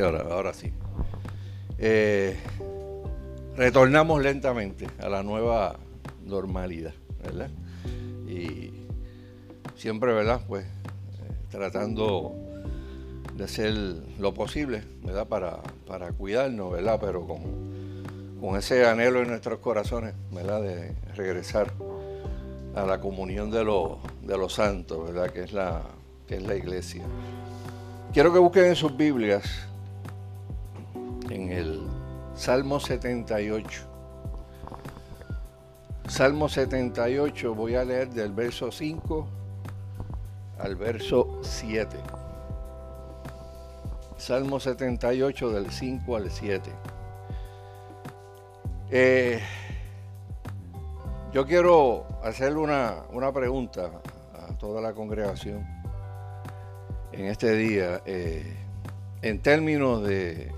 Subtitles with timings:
[0.00, 0.72] Ahora, ahora sí.
[1.78, 2.36] Eh,
[3.56, 5.76] retornamos lentamente a la nueva
[6.24, 7.50] normalidad, ¿verdad?
[8.28, 8.72] Y
[9.76, 10.40] siempre, ¿verdad?
[10.46, 10.68] Pues eh,
[11.50, 12.34] tratando
[13.34, 13.74] de hacer
[14.18, 15.26] lo posible, ¿verdad?
[15.28, 16.98] Para, para cuidarnos, ¿verdad?
[17.00, 17.40] Pero con,
[18.40, 20.62] con ese anhelo en nuestros corazones, ¿verdad?
[20.62, 21.72] De regresar
[22.74, 25.30] a la comunión de, los, de los santos, ¿verdad?
[25.30, 25.82] Que es, la,
[26.26, 27.02] que es la iglesia.
[28.12, 29.44] Quiero que busquen en sus Biblias,
[32.36, 33.80] Salmo 78.
[36.06, 39.26] Salmo 78, voy a leer del verso 5
[40.58, 41.96] al verso 7.
[44.18, 46.70] Salmo 78 del 5 al 7.
[48.90, 49.40] Eh,
[51.32, 53.90] yo quiero hacerle una, pregunta
[54.34, 55.66] a toda la congregación
[57.12, 58.56] en este día, eh,
[59.22, 60.52] en términos de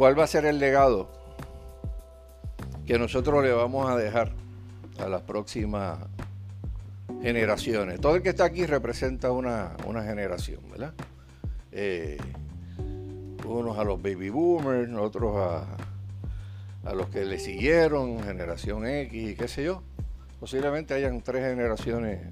[0.00, 1.10] cuál va a ser el legado
[2.86, 4.32] que nosotros le vamos a dejar
[4.98, 5.98] a las próximas
[7.20, 8.00] generaciones.
[8.00, 10.94] Todo el que está aquí representa una, una generación, ¿verdad?
[11.70, 12.16] Eh,
[13.44, 15.66] unos a los baby boomers, otros a,
[16.88, 19.82] a los que le siguieron, generación X, qué sé yo.
[20.40, 22.26] Posiblemente hayan tres generaciones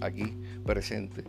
[0.00, 1.24] aquí presentes.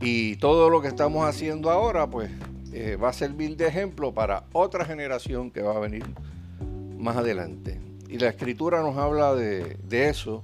[0.00, 2.30] Y todo lo que estamos haciendo ahora, pues,
[2.72, 6.04] eh, va a servir de ejemplo para otra generación que va a venir
[6.96, 7.78] más adelante.
[8.08, 10.42] Y la escritura nos habla de, eso.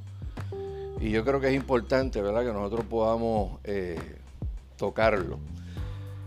[1.00, 3.98] Y yo creo que es importante, ¿verdad?, que nosotros podamos eh,
[4.76, 5.38] tocarlo.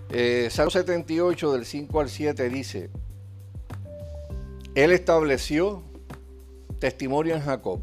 [0.10, 2.90] Eh, Salmo 78, del 5 al 7, dice:
[4.74, 5.84] Él estableció
[6.80, 7.80] testimonio en Jacob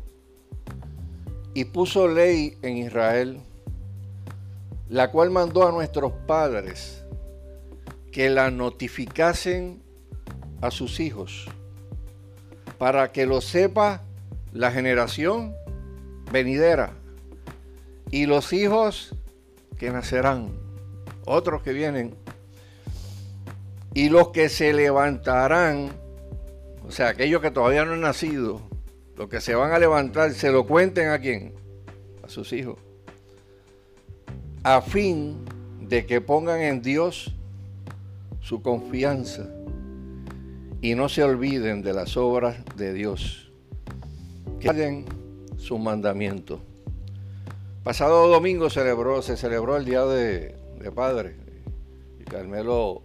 [1.55, 3.41] y puso ley en Israel,
[4.89, 7.05] la cual mandó a nuestros padres
[8.19, 9.81] que la notificasen
[10.61, 11.47] a sus hijos.
[12.77, 14.03] Para que lo sepa
[14.53, 15.55] la generación
[16.33, 16.91] venidera.
[18.11, 19.15] Y los hijos
[19.79, 20.51] que nacerán,
[21.27, 22.17] otros que vienen,
[23.95, 25.93] y los que se levantarán,
[26.85, 28.69] o sea, aquellos que todavía no han nacido,
[29.17, 31.55] los que se van a levantar, se lo cuenten a quién,
[32.25, 32.81] a sus hijos,
[34.65, 35.45] a fin
[35.79, 37.38] de que pongan en Dios
[38.49, 39.47] su confianza
[40.81, 43.53] y no se olviden de las obras de Dios.
[44.59, 45.05] Que hagan
[45.59, 46.59] sus mandamientos.
[47.85, 50.55] Pasado domingo se celebró el Día de,
[50.95, 51.37] Padre.
[52.19, 53.03] Y Carmelo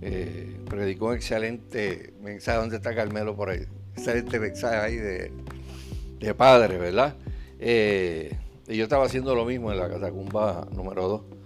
[0.00, 2.56] eh, predicó un excelente mensaje.
[2.58, 3.66] ¿Dónde está Carmelo por ahí?
[3.98, 5.30] Excelente mensaje ahí de,
[6.20, 7.16] de Padre, ¿verdad?
[7.58, 8.34] Eh,
[8.66, 11.37] y yo estaba haciendo lo mismo en la catacumba número 2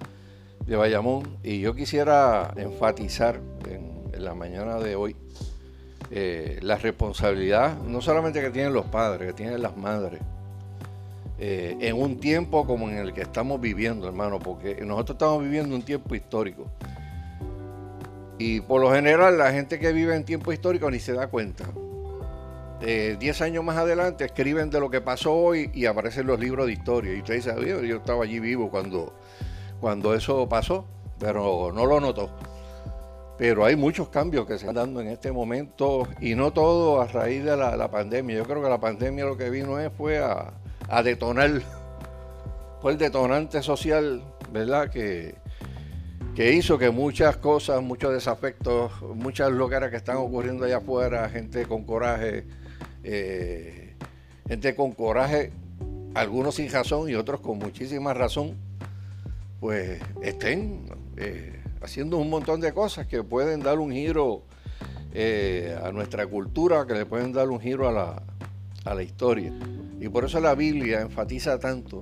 [0.66, 1.38] de Bayamón.
[1.42, 3.92] Y yo quisiera enfatizar en,
[4.22, 5.16] la mañana de hoy
[6.10, 10.20] eh, la responsabilidad, no solamente que tienen los padres, que tienen las madres,
[11.38, 15.74] eh, en un tiempo como en el que estamos viviendo, hermano, porque nosotros estamos viviendo
[15.74, 16.66] un tiempo histórico.
[18.38, 21.64] Y por lo general la gente que vive en tiempo histórico ni se da cuenta.
[22.80, 26.66] Eh, diez años más adelante escriben de lo que pasó hoy y aparecen los libros
[26.66, 27.14] de historia.
[27.14, 27.54] Y usted dice,
[27.86, 29.12] yo estaba allí vivo cuando
[29.82, 30.84] cuando eso pasó,
[31.18, 32.30] pero no lo notó.
[33.36, 37.08] Pero hay muchos cambios que se están dando en este momento y no todo a
[37.08, 38.36] raíz de la, pandemia.
[38.36, 41.60] Yo creo que la pandemia lo que vino es, fue a, detonar,
[42.80, 44.22] fue el detonante social,
[44.52, 44.88] ¿verdad?
[44.88, 45.34] Que,
[46.36, 51.66] que hizo que muchas cosas, muchos desafectos, muchas locuras que están ocurriendo allá afuera, gente
[51.66, 52.46] con coraje,
[53.02, 53.96] eh,
[54.46, 55.50] gente con coraje,
[56.14, 58.56] algunos sin razón y otros con muchísima razón,
[59.62, 60.86] pues estén
[61.16, 64.42] eh, haciendo un montón de cosas que pueden dar un giro
[65.14, 68.22] eh, a nuestra cultura, que le pueden dar un giro a la,
[68.84, 69.52] a la historia.
[70.00, 72.00] Y por eso la Biblia enfatiza tanto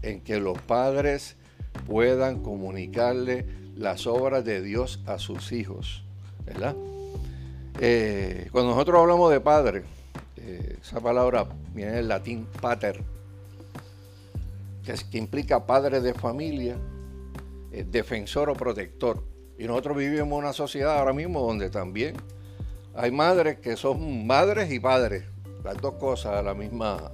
[0.00, 1.36] en que los padres
[1.86, 3.44] puedan comunicarle
[3.76, 6.02] las obras de Dios a sus hijos,
[6.46, 6.74] ¿verdad?
[7.78, 9.82] Eh, cuando nosotros hablamos de padre,
[10.80, 13.02] esa palabra viene del latín pater,
[15.10, 16.76] que, implica padre de familia,
[17.72, 19.24] eh, defensor o protector.
[19.58, 22.16] Y nosotros vivimos en una sociedad ahora mismo donde también
[22.94, 25.24] hay madres que son madres y padres,
[25.64, 27.10] las dos cosas a la misma,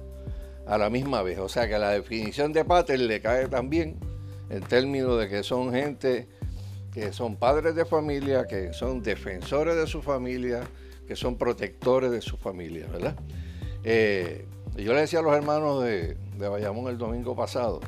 [0.65, 1.39] a la misma vez.
[1.39, 3.97] O sea que la definición de pater le cae también
[4.49, 6.27] en términos de que son gente
[6.93, 10.61] que son padres de familia, que son defensores de su familia,
[11.07, 13.15] que son protectores de su familia, ¿verdad?
[13.83, 14.45] Eh,
[14.77, 17.79] yo le decía a los hermanos de, de Bayamón el domingo pasado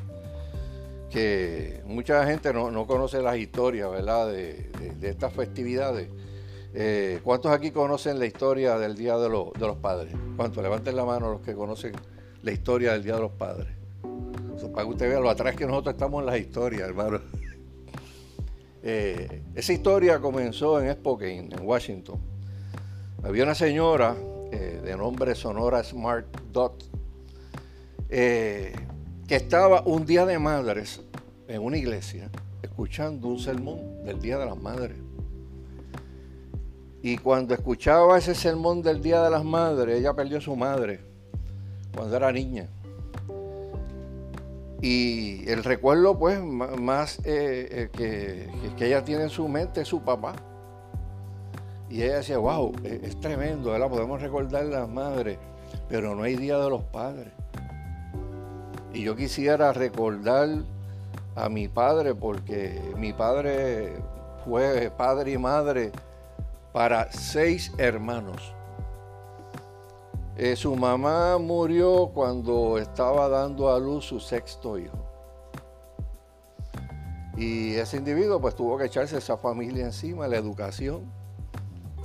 [1.16, 4.30] que mucha gente no, conoce las historias, ¿verdad?
[4.30, 4.70] De,
[5.02, 6.10] estas festividades.
[6.74, 10.14] Eh, ¿Cuántos aquí conocen la historia del Día de, los Padres?
[10.36, 10.62] ¿Cuántos?
[10.62, 11.94] Levanten la mano los que conocen
[12.44, 13.70] la historia del Día de los Padres.
[14.74, 17.20] para que usted vea lo atrás que nosotros estamos en las historias, hermano.
[18.88, 22.20] Eh, esa historia comenzó en Spokane, en Washington.
[23.24, 24.16] Había una señora
[24.52, 26.84] eh, de nombre Sonora Smart Dot
[28.10, 31.02] que estaba un día de madres
[31.48, 32.30] en una iglesia
[32.62, 34.98] escuchando un sermón del Día de las Madres.
[37.02, 41.00] Y cuando escuchaba ese sermón del Día de las Madres, ella perdió a su madre
[41.96, 42.68] cuando era niña.
[44.82, 50.02] Y el recuerdo, pues, más eh, eh, que, ella tiene en su mente es su
[50.02, 50.36] papá.
[51.90, 53.90] Y ella decía, wow, es, es tremendo, ¿verdad?
[53.90, 55.38] Podemos recordar las madres,
[55.88, 57.32] pero no hay Día de los Padres.
[58.94, 60.48] Y yo quisiera recordar
[61.36, 63.98] a mi padre porque mi padre
[64.46, 65.92] fue padre y madre
[66.72, 68.54] para seis hermanos.
[70.38, 74.98] Eh, su mamá murió cuando estaba dando a luz su sexto hijo.
[77.38, 81.12] Y ese individuo pues tuvo que echarse esa familia encima, la educación.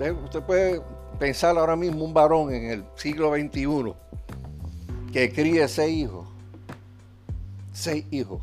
[0.00, 0.80] Usted, puede
[1.18, 3.92] pensar ahora mismo un varón en el siglo XXI
[5.12, 6.26] que críe seis hijos.
[7.72, 8.40] Seis hijos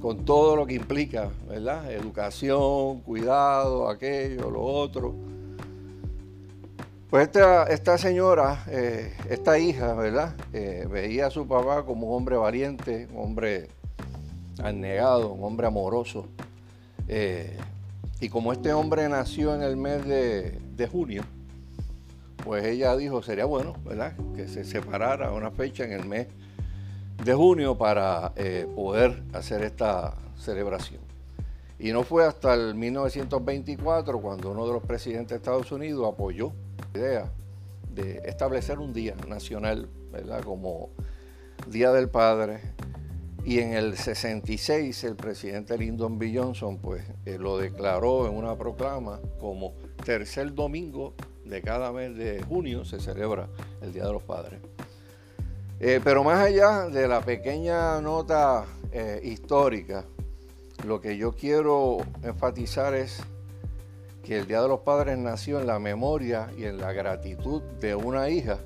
[0.00, 1.90] con todo lo que implica, ¿verdad?
[1.92, 5.14] Educación, cuidado, aquello, lo otro.
[7.10, 7.28] Pues
[7.68, 10.34] esta, señora, eh, esta hija, ¿verdad?
[10.52, 13.68] Eh, veía a su papá como un hombre valiente, un hombre
[14.62, 16.26] anegado, un hombre amoroso.
[17.08, 17.56] Eh,
[18.20, 21.22] y como este hombre nació en el mes de, junio,
[22.44, 24.14] pues ella dijo, sería bueno, ¿verdad?
[24.34, 26.28] Que se separara una fecha en el mes
[27.24, 31.00] de junio para eh, poder hacer esta celebración.
[31.78, 36.52] Y no fue hasta el 1924 cuando uno de los presidentes de Estados Unidos apoyó
[36.92, 37.32] la idea
[37.94, 40.42] de establecer un día nacional, ¿verdad?
[40.42, 40.90] Como
[41.68, 42.60] Día del Padre.
[43.44, 46.32] Y en el 66 el presidente Lyndon B.
[46.34, 49.72] Johnson pues eh, lo declaró en una proclama como
[50.04, 51.14] tercer domingo
[51.44, 53.48] de cada mes de junio se celebra
[53.80, 54.60] el Día de los Padres.
[55.80, 60.04] Eh, pero más allá de la pequeña nota eh, histórica,
[60.86, 63.22] lo que yo quiero enfatizar es
[64.22, 67.94] que el Día de los Padres nació en la memoria y en la gratitud de
[67.94, 68.58] una hija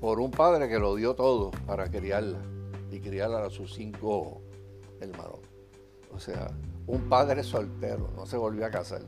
[0.00, 2.38] por un padre que lo dio todo para criarla
[2.94, 4.40] y criarla a sus cinco
[5.00, 5.40] hermanos.
[6.12, 6.50] O sea,
[6.86, 9.02] un padre soltero, no se volvió a casar.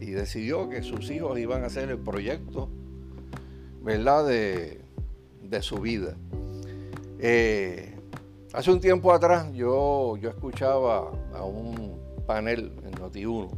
[0.00, 2.68] Y decidió que sus hijos iban a hacer el proyecto,
[3.82, 4.26] ¿verdad?
[4.26, 4.80] De,
[5.42, 6.16] de su vida.
[7.20, 7.94] Eh,
[8.52, 11.96] hace un tiempo atrás yo, yo escuchaba a un
[12.26, 13.50] panel en Noti1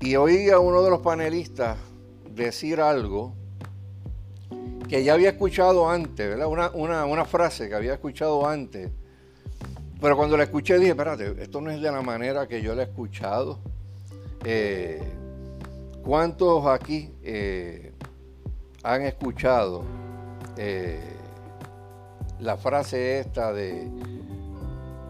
[0.00, 1.76] y oí a uno de los panelistas
[2.34, 3.34] decir algo
[4.92, 6.74] que ya había escuchado antes, ¿verdad?
[6.74, 8.90] Una, frase que había escuchado antes.
[9.98, 12.82] Pero cuando la escuché dije, espérate, esto no es de la manera que yo la
[12.82, 13.58] he escuchado.
[14.44, 15.02] Eh,
[16.04, 17.94] ¿Cuántos aquí eh,
[18.82, 19.82] han escuchado
[20.58, 21.00] eh,
[22.40, 23.88] la frase esta de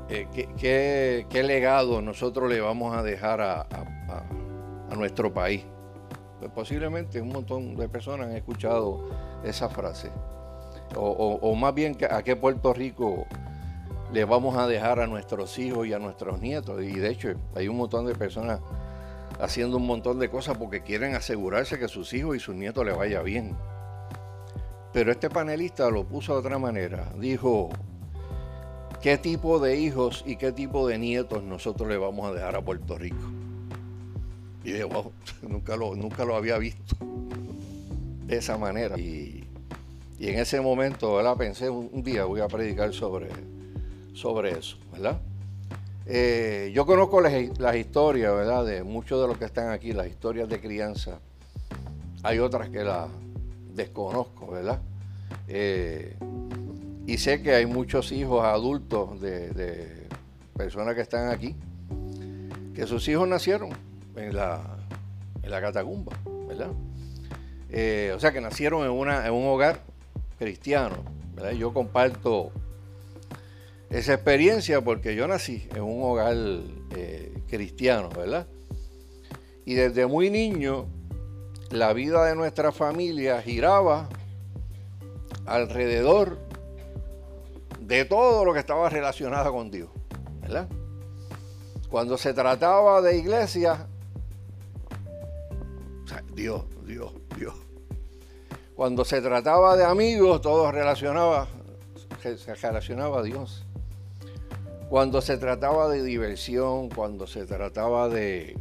[0.09, 3.66] eh, ¿qué, legado nosotros le vamos a dejar a,
[4.95, 5.64] nuestro país.
[6.38, 10.11] Pues posiblemente un montón de personas han escuchado esa frase.
[10.94, 13.26] O, más bien a qué Puerto Rico
[14.12, 16.82] le vamos a dejar a nuestros hijos y a nuestros nietos.
[16.82, 18.61] Y de hecho hay un montón de personas
[19.40, 22.96] haciendo un montón de cosas porque quieren asegurarse que sus hijos y sus nietos les
[22.96, 23.56] vaya bien.
[24.92, 27.11] Pero este panelista lo puso de otra manera.
[27.18, 27.70] Dijo,
[29.00, 32.62] ¿qué tipo de hijos y qué tipo de nietos nosotros le vamos a dejar a
[32.62, 33.16] Puerto Rico?
[34.62, 35.11] Y dije, wow,
[35.49, 36.96] nunca lo, nunca lo había visto
[38.33, 38.99] de esa manera.
[38.99, 39.45] Y,
[40.19, 41.37] en ese momento, ¿verdad?
[41.37, 43.29] Pensé, un, día voy a predicar sobre,
[44.15, 45.21] sobre eso, ¿verdad?
[46.07, 48.65] Eh, yo conozco las, las, historias, ¿verdad?
[48.65, 51.19] De muchos de los que están aquí, las historias de crianza.
[52.23, 53.09] Hay otras que las
[53.75, 54.81] desconozco, ¿verdad?
[55.49, 56.17] Eh,
[57.07, 60.07] y sé que hay muchos hijos adultos de,
[60.57, 61.57] personas que están aquí,
[62.75, 63.71] que sus hijos nacieron
[64.15, 64.61] en la,
[65.43, 66.12] en la catacumba,
[66.47, 66.71] ¿verdad?
[67.75, 69.81] Eh, o sea, que nacieron en, una, en un hogar
[70.38, 70.97] cristiano,
[71.35, 71.52] ¿verdad?
[71.52, 72.52] Yo comparto
[73.88, 76.37] esa experiencia porque yo nací en un hogar
[76.91, 78.47] eh, cristiano, ¿verdad?
[79.64, 80.87] Y desde muy niño
[81.71, 84.11] la vida de nuestra familia giraba
[85.47, 86.38] alrededor
[87.81, 89.88] de todo lo que estaba relacionado con Dios,
[90.43, 90.69] ¿verdad?
[91.88, 93.87] Cuando se trataba de iglesia,
[96.35, 97.22] Dios, Dios, Dios.
[98.83, 101.47] Cuando se trataba de amigos, todo relacionaba,
[102.21, 103.65] se relacionaba a Dios.
[104.89, 108.59] Cuando se trataba de diversión, cuando se trataba de,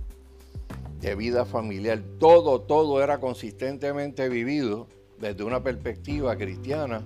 [1.00, 4.86] de vida familiar, todo, todo era consistentemente vivido
[5.20, 7.02] desde una perspectiva cristiana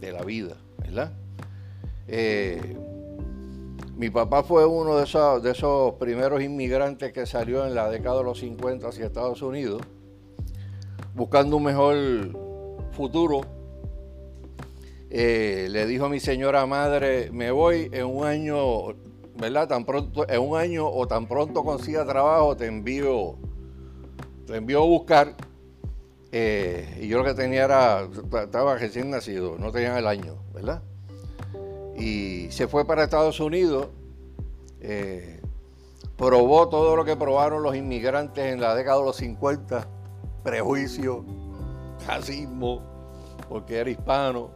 [0.00, 1.12] de la vida, ¿verdad?
[2.08, 2.76] Eh,
[3.94, 8.18] mi papá fue uno de esos, de esos primeros inmigrantes que salió en la década
[8.18, 9.82] de los 50 hacia Estados Unidos,
[11.14, 12.39] buscando un mejor
[12.92, 13.40] futuro.
[15.10, 18.94] Eh, le dijo a mi señora madre, me voy en un año,
[19.36, 19.68] ¿verdad?
[19.68, 23.36] Tan pronto, en un año o tan pronto consiga trabajo, te envío,
[24.46, 25.34] te envío a buscar.
[26.32, 28.08] Eh, y yo lo que tenía era,
[28.42, 30.82] estaba recién nacido, no tenía el año, ¿verdad?
[32.00, 33.88] y se fue para Estados Unidos.
[34.80, 35.40] Eh,
[36.16, 39.86] probó todo lo que probaron los inmigrantes en la década de los 50,
[40.42, 41.24] prejuicio,
[42.06, 42.82] racismo,
[43.48, 44.50] porque era hispano.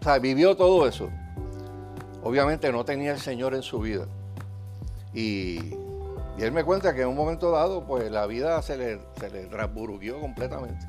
[0.00, 1.08] O sea, vivió todo eso.
[2.22, 4.06] Obviamente no tenía el Señor en su vida.
[5.14, 5.74] Y,
[6.38, 9.48] él me cuenta que en un momento dado, pues la vida se le, se le
[10.20, 10.86] completamente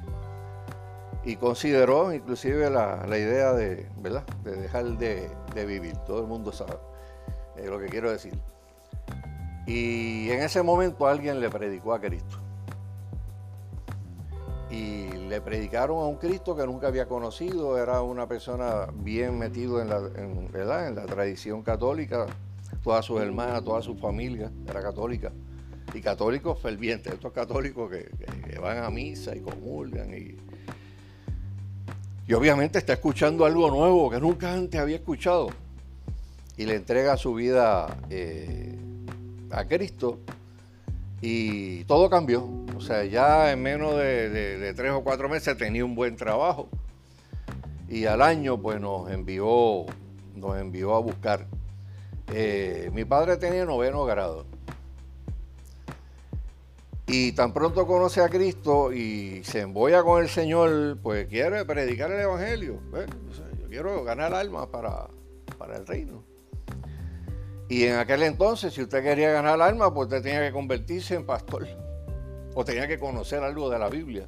[1.24, 4.24] y consideró inclusive la, idea de, ¿verdad?
[4.44, 5.30] de dejar de,
[5.66, 5.98] vivir.
[6.06, 6.78] Todo el mundo sabe
[7.66, 8.34] lo que quiero decir.
[9.68, 12.38] Y en ese momento alguien le predicó a Cristo.
[14.70, 19.82] Y le predicaron a un Cristo que nunca había conocido, era una persona bien metido
[19.82, 22.28] en la, tradición católica,
[22.84, 25.32] todas sus hermanas, toda su familia era católica.
[25.94, 30.38] Y católicos fervientes, estos católicos que, van a misa y comulgan y,
[32.28, 35.50] y obviamente está escuchando algo nuevo que nunca antes había escuchado.
[36.58, 38.78] Y le entrega su vida eh,
[39.50, 40.20] a Cristo.
[41.22, 42.48] Y todo cambió.
[42.80, 46.70] O sea, ya en menos de, tres o cuatro meses tenía un buen trabajo.
[47.90, 49.86] Y al año pues nos envió,
[50.34, 51.46] nos envió a buscar.
[52.34, 54.46] Eh, mi padre tenía noveno grado.
[57.06, 62.10] Y tan pronto conoce a Cristo y se emboya con el Señor, pues quiere predicar
[62.14, 62.80] el Evangelio.
[63.60, 65.08] yo quiero ganar almas para,
[65.58, 66.24] para el reino.
[67.68, 71.26] Y en aquel entonces, si usted quería ganar almas, pues usted tenía que convertirse en
[71.26, 71.68] pastor.
[72.54, 74.28] O tenía que conocer algo de la Biblia.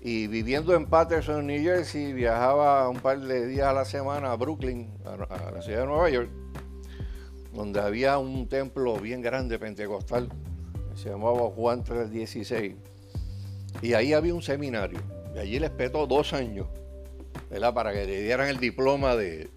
[0.00, 4.36] Y viviendo en Patterson, New Jersey, viajaba un par de días a la semana a
[4.36, 6.30] Brooklyn, a la ciudad de Nueva York,
[7.52, 10.28] donde había un templo bien grande pentecostal
[10.96, 12.74] se llamaba Juan 316.
[13.82, 15.00] Y ahí había un seminario.
[15.34, 16.66] Y allí le espetó dos años,
[17.50, 17.74] ¿verdad?
[17.74, 19.50] Para que le dieran el diploma de,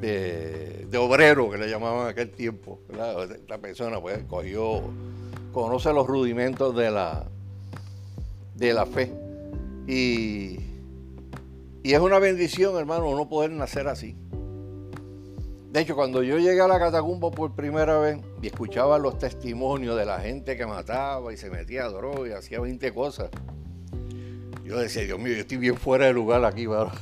[0.00, 2.80] de, obrero, que le llamaban aquel tiempo.
[2.88, 4.82] Esta persona, pues, cogió,
[5.54, 7.24] conoce los rudimentos de la,
[8.56, 9.12] de la fe.
[9.86, 10.58] Y,
[11.82, 14.16] y es una bendición, hermano, no poder nacer así.
[15.70, 19.96] De hecho, cuando yo llegué a la catacumba por primera vez y escuchaba los testimonios
[19.96, 23.30] de la gente que mataba y se metía a droga y hacía 20 cosas,
[24.64, 26.92] yo decía, Dios mío, yo estoy bien fuera de lugar aquí, ¿verdad?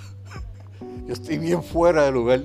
[1.06, 2.42] yo estoy bien fuera de lugar.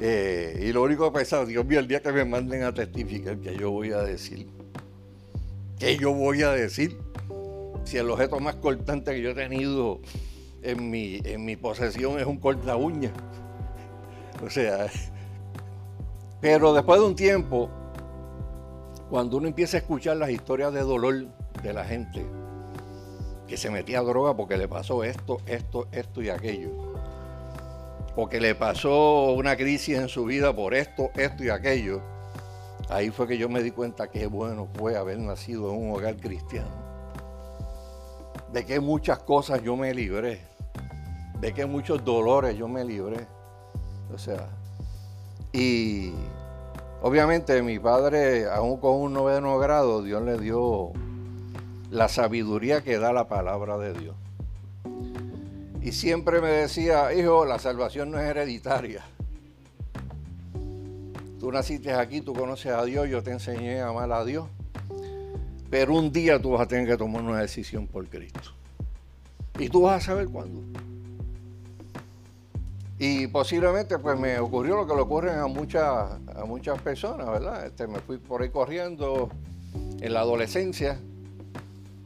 [0.00, 3.38] Eh, y lo único que pensaba, Dios mío, el día que me manden a testificar,
[3.38, 4.55] que yo voy a decir?
[5.78, 6.98] ¿Qué yo voy a decir?
[7.84, 10.00] Si el objeto más cortante que yo he tenido
[10.62, 13.12] en mi, en mi posesión es un corta uña.
[14.44, 14.88] O sea,
[16.40, 17.70] pero después de un tiempo,
[19.10, 21.26] cuando uno empieza a escuchar las historias de dolor
[21.62, 22.24] de la gente
[23.46, 26.70] que se metía a droga porque le pasó esto, esto, esto y aquello,
[28.16, 32.02] o que le pasó una crisis en su vida por esto, esto y aquello,
[32.88, 36.16] ahí fue que yo me di cuenta que bueno fue haber nacido en un hogar
[36.16, 36.86] cristiano.
[38.52, 40.40] De que muchas cosas yo me libré,
[41.40, 43.26] de que muchos dolores yo me libré
[44.12, 44.48] o sea,
[45.52, 46.12] y
[47.02, 50.92] obviamente mi padre, aún con un noveno grado, Dios le dio
[51.90, 54.16] la sabiduría que da la palabra de Dios.
[55.82, 59.04] Y siempre me decía, hijo, la salvación no es hereditaria.
[61.46, 64.48] Tú naciste aquí, tú conoces a Dios, yo te enseñé a amar a Dios.
[65.70, 68.50] Pero un día tú vas a tener que tomar una decisión por Cristo.
[69.56, 70.60] Y tú vas a saber cuándo.
[72.98, 75.84] Y posiblemente pues me ocurrió lo que le ocurre a muchas,
[76.34, 77.64] a muchas personas, ¿verdad?
[77.64, 79.28] Este, me fui por ahí corriendo
[80.00, 80.98] en la adolescencia.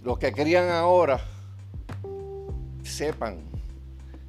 [0.05, 1.19] Los que crían ahora
[2.83, 3.39] sepan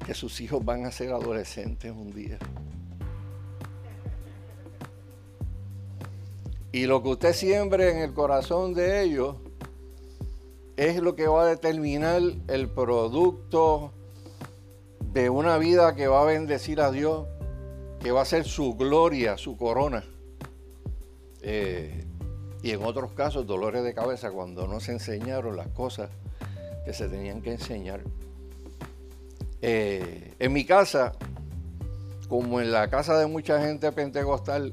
[0.06, 2.38] que sus hijos van a ser adolescentes un día.
[6.72, 9.36] Y lo que usted siembre en el corazón de ellos
[10.76, 13.92] es lo que va a determinar el producto
[15.12, 17.26] de una vida que va a bendecir a Dios,
[18.00, 20.02] que va a ser su gloria, su corona.
[21.42, 22.06] Eh,
[22.62, 26.08] y en otros casos, dolores de cabeza cuando no se enseñaron las cosas
[26.86, 28.00] que se tenían que enseñar.
[29.60, 31.12] Eh, en mi casa,
[32.28, 34.72] como en la casa de mucha gente pentecostal,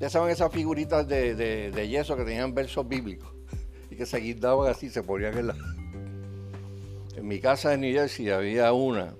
[0.00, 3.32] ya saben esas figuritas de, yeso que tenían versos bíblicos
[3.90, 5.56] y que se guindaban así, se ponían en la...
[7.16, 9.14] En mi casa en New Jersey había una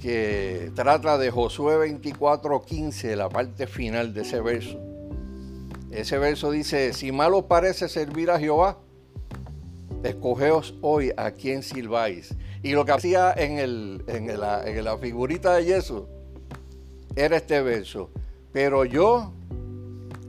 [0.00, 4.80] que trata de Josué 24:15, la parte final de ese verso.
[5.92, 8.78] Ese verso dice, si mal os parece servir a Jehová,
[10.02, 12.34] escogeos hoy a quien silbáis.
[12.62, 16.08] Y lo que hacía en, el, en, la, en la figurita de yeso
[17.14, 18.10] era este verso,
[18.52, 19.32] pero yo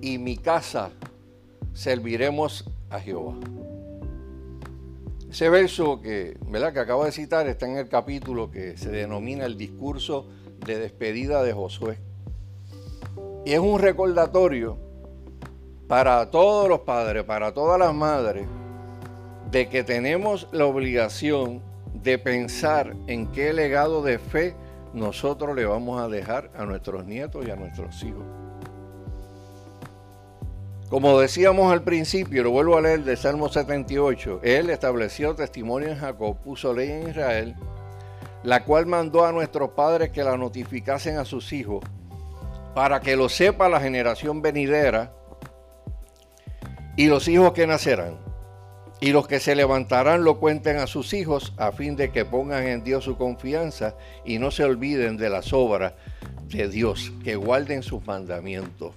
[0.03, 0.91] y mi casa
[1.71, 3.35] serviremos a Jehová.
[5.31, 6.73] Ese verso que, ¿verdad?
[6.73, 10.27] que acabo de citar está en el capítulo que se denomina el discurso
[10.65, 11.99] de despedida de Josué.
[13.45, 14.77] Y es un recordatorio
[15.87, 18.45] para todos los padres, para todas las madres,
[19.51, 21.61] de que tenemos la obligación
[21.93, 24.53] de pensar en qué legado de fe
[24.93, 28.42] nosotros le vamos a dejar a nuestros nietos y a nuestros hijos.
[30.89, 35.97] Como decíamos al principio, lo vuelvo a leer de Salmo 78, Él estableció testimonio en
[35.97, 37.55] Jacob, puso ley en Israel,
[38.43, 41.83] la cual mandó a nuestros padres que la notificasen a sus hijos,
[42.75, 45.13] para que lo sepa la generación venidera
[46.95, 48.17] y los hijos que nacerán.
[48.99, 52.65] Y los que se levantarán lo cuenten a sus hijos a fin de que pongan
[52.67, 55.93] en Dios su confianza y no se olviden de las obras
[56.47, 58.93] de Dios, que guarden sus mandamientos.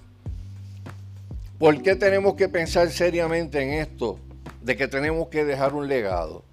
[1.59, 4.19] ¿Por qué tenemos que pensar seriamente en esto
[4.61, 6.43] de que tenemos que dejar un legado?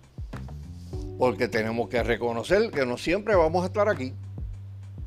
[1.18, 4.14] Porque tenemos que reconocer que no siempre vamos a estar aquí.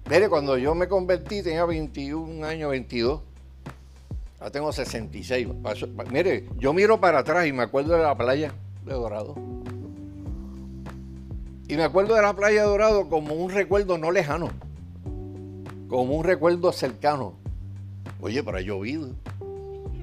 [0.07, 3.21] Mire, cuando yo me convertí tenía 21 años, 22.
[4.39, 5.47] Ahora tengo 66.
[6.11, 8.53] Mire, yo miro para atrás y me acuerdo de la playa
[8.85, 9.33] de Dorado.
[11.67, 14.49] Y me acuerdo de la playa de Dorado como un recuerdo no lejano,
[15.89, 17.33] como un recuerdo cercano.
[18.21, 19.09] Oye, pero ha llovido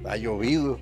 [0.07, 0.79] ha llovido.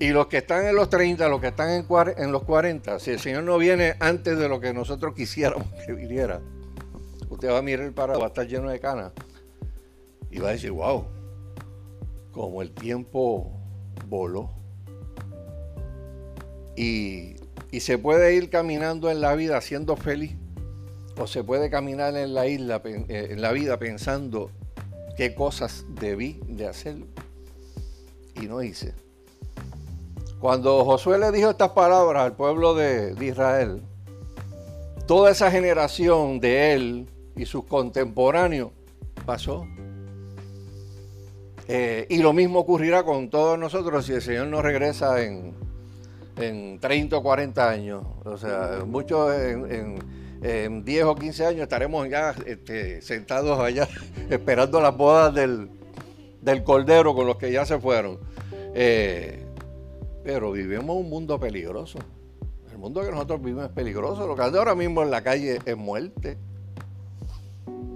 [0.00, 1.86] Y los que están en los 30, los que están en,
[2.16, 5.92] en, los 40, si el Señor no viene antes de lo que nosotros quisiéramos que
[5.92, 6.40] viniera,
[7.28, 9.12] usted va a mirar el parado, va a estar lleno de canas
[10.30, 11.04] y va a decir, wow,
[12.30, 13.50] como el tiempo
[14.06, 14.50] voló.
[16.76, 17.34] Y,
[17.72, 20.36] y se puede ir caminando en la vida siendo feliz,
[21.18, 24.52] o se puede caminar en la isla, eh, en la vida pensando
[25.18, 26.94] qué cosas debí de hacer
[28.40, 28.94] y no hice.
[30.38, 33.82] Cuando Josué le dijo estas palabras al pueblo de, Israel,
[35.08, 38.70] toda esa generación de él y sus contemporáneos
[39.26, 39.66] pasó.
[41.66, 45.52] Eh, y lo mismo ocurrirá con todos nosotros si el Señor nos regresa en,
[46.36, 48.04] en 30 o 40 años.
[48.24, 49.98] O sea, muchos en
[50.40, 53.88] 10 o 15 años estaremos ya este, sentados allá
[54.30, 55.70] esperando las bodas del,
[56.64, 58.18] Cordero con los que ya se fueron.
[58.74, 59.44] Eh,
[60.24, 61.98] pero vivimos un mundo peligroso.
[62.70, 64.26] El mundo que nosotros vivimos es peligroso.
[64.26, 66.38] Lo que anda ahora mismo en la calle es muerte.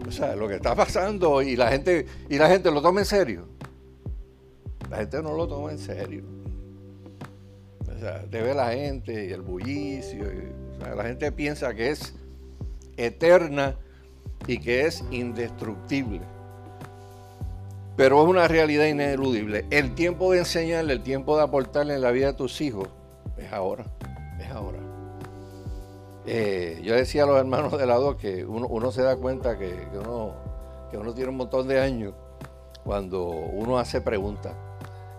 [0.06, 3.06] O sea, lo que está pasando y la gente, y la gente lo toma en
[3.06, 3.46] serio.
[4.90, 6.24] La gente no lo toma en serio.
[7.88, 10.24] O sea, debe la gente y el bullicio.
[10.94, 12.14] la gente piensa que es
[13.06, 13.76] eterna
[14.46, 16.20] y que es indestructible.
[17.96, 19.66] Pero es una realidad ineludible.
[19.70, 22.88] El tiempo de enseñarle, el tiempo de aportarle en la vida de tus hijos,
[23.36, 23.84] es ahora,
[24.40, 24.78] es ahora.
[26.24, 30.34] Eh, yo decía a los hermanos de lado que uno, se da cuenta que, uno,
[30.90, 32.14] que uno tiene un montón de años
[32.84, 34.54] cuando uno hace preguntas.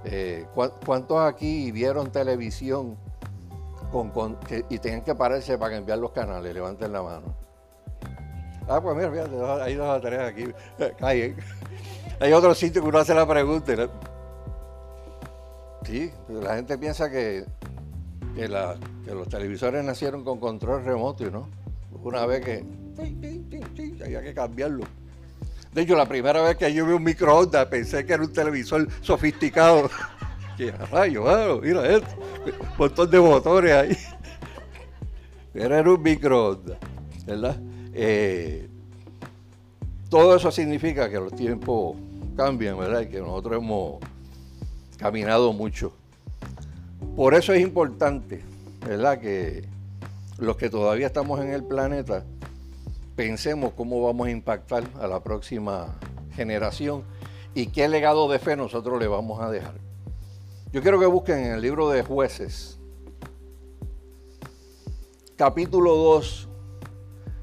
[0.05, 2.97] Eh, ¿Cuántos aquí vieron televisión
[3.91, 4.37] con,
[4.69, 6.53] y tenían que pararse para cambiar los canales?
[6.53, 7.35] Levanten la mano.
[8.67, 10.45] Ah, pues mira, fíjate, hay dos tareas aquí.
[10.99, 11.35] Caen.
[12.19, 13.89] Hay otro sitio que uno hace la pregunta.
[15.85, 17.45] Sí, la gente piensa que,
[18.35, 21.49] que, los televisores nacieron con control remoto, ¿no?
[22.03, 22.65] Una vez que
[24.03, 24.85] había que cambiarlo.
[25.73, 28.87] De hecho, la primera vez que yo vi un microondas pensé que era un televisor
[29.01, 29.89] sofisticado.
[30.55, 31.23] Que rayo,
[31.63, 32.09] mira esto.
[32.45, 33.97] Un montón de motores ahí.
[35.55, 36.77] Era un microondas,
[37.25, 37.57] ¿verdad?
[37.93, 38.67] Eh,
[40.09, 41.95] todo eso significa que los tiempos
[42.35, 43.01] cambian, ¿verdad?
[43.01, 43.95] Y que nosotros hemos
[44.97, 45.93] caminado mucho.
[47.15, 48.43] Por eso es importante,
[48.85, 49.19] ¿verdad?
[49.19, 49.65] Que
[50.37, 52.23] los que todavía estamos en el planeta
[53.15, 55.95] pensemos cómo vamos a impactar a la próxima
[56.35, 57.03] generación
[57.53, 59.75] y qué legado de fe nosotros le vamos a dejar.
[60.71, 62.79] Yo quiero que busquen en el libro de jueces,
[65.35, 66.49] capítulo 2,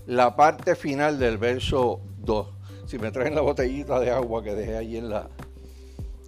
[0.06, 2.48] la parte final del verso 2.
[2.86, 5.28] Si me traen la botellita de agua que dejé allí en la,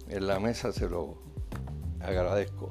[0.07, 1.17] en la mesa, se lo
[1.99, 2.69] agradezco.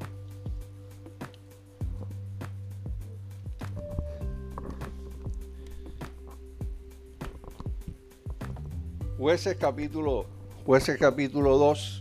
[9.18, 10.26] Jueces capítulo,
[10.66, 12.00] Jueces capítulo 2,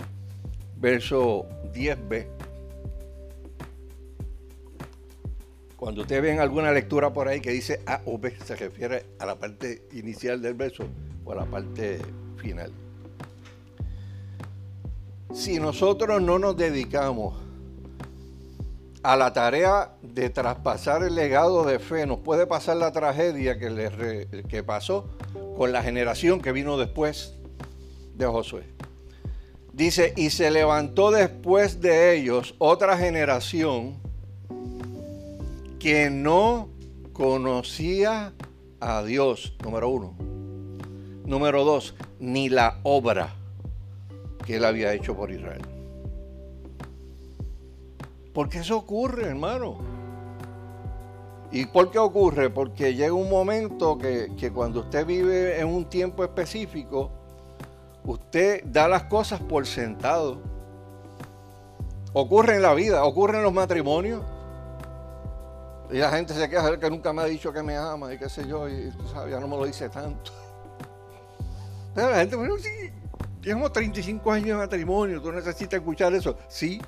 [0.77, 2.40] verso 10b.
[5.81, 9.25] Cuando ustedes ven alguna lectura por ahí que dice A o B, se refiere a
[9.25, 10.83] la parte inicial del verso
[11.25, 11.99] o a la parte
[12.37, 12.71] final.
[15.33, 17.33] Si nosotros no nos dedicamos
[19.01, 23.71] a la tarea de traspasar el legado de fe, nos puede pasar la tragedia que,
[23.71, 25.09] le, que pasó
[25.57, 27.33] con la generación que vino después
[28.13, 28.65] de Josué.
[29.73, 34.10] Dice, y se levantó después de ellos otra generación
[35.81, 36.69] que no
[37.11, 38.33] conocía
[38.79, 40.13] a Dios, número uno.
[41.25, 43.33] Número dos, ni la obra
[44.45, 45.63] que él había hecho por Israel.
[48.31, 49.79] Porque eso ocurre, hermano.
[51.51, 52.51] ¿Y por qué ocurre?
[52.51, 57.09] Porque llega un momento que, cuando usted vive en un tiempo específico,
[58.05, 60.37] usted da las cosas por sentado.
[62.13, 64.21] Ocurre en la vida, ocurre en los matrimonios.
[65.91, 68.29] Y la gente se queja que nunca me ha dicho que me ama y qué
[68.29, 68.91] sé yo, y
[69.29, 70.31] ya no me lo dice tanto.
[71.93, 72.69] Pero la gente, bueno, sí,
[73.41, 76.37] llevamos 35 años de matrimonio, tú necesitas escuchar eso.
[76.47, 76.79] Sí,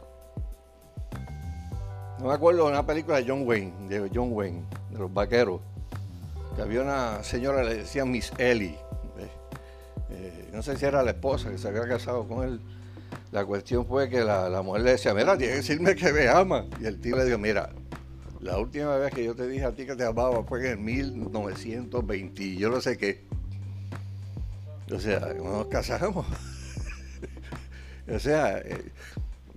[2.23, 5.59] no me acuerdo de una película de John Wayne, de John Wayne, de los vaqueros,
[6.55, 8.77] que había una señora, le decían Miss Ellie.
[9.17, 9.29] Eh,
[10.11, 12.61] eh, no sé si era la esposa que se había casado con él.
[13.33, 16.65] La cuestión fue que la, mujer le decía, mira, tiene que decirme que me ama.
[16.79, 17.69] Y el tío le dijo, mira,
[18.43, 22.43] la última vez que yo te dije a ti que te amaba fue en 1920
[22.43, 23.23] y yo no sé qué.
[24.91, 26.25] O sea, nos casamos.
[28.13, 28.91] o sea, eh,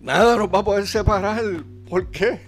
[0.00, 1.42] nada nos va a poder separar.
[1.88, 2.40] ¿Por qué?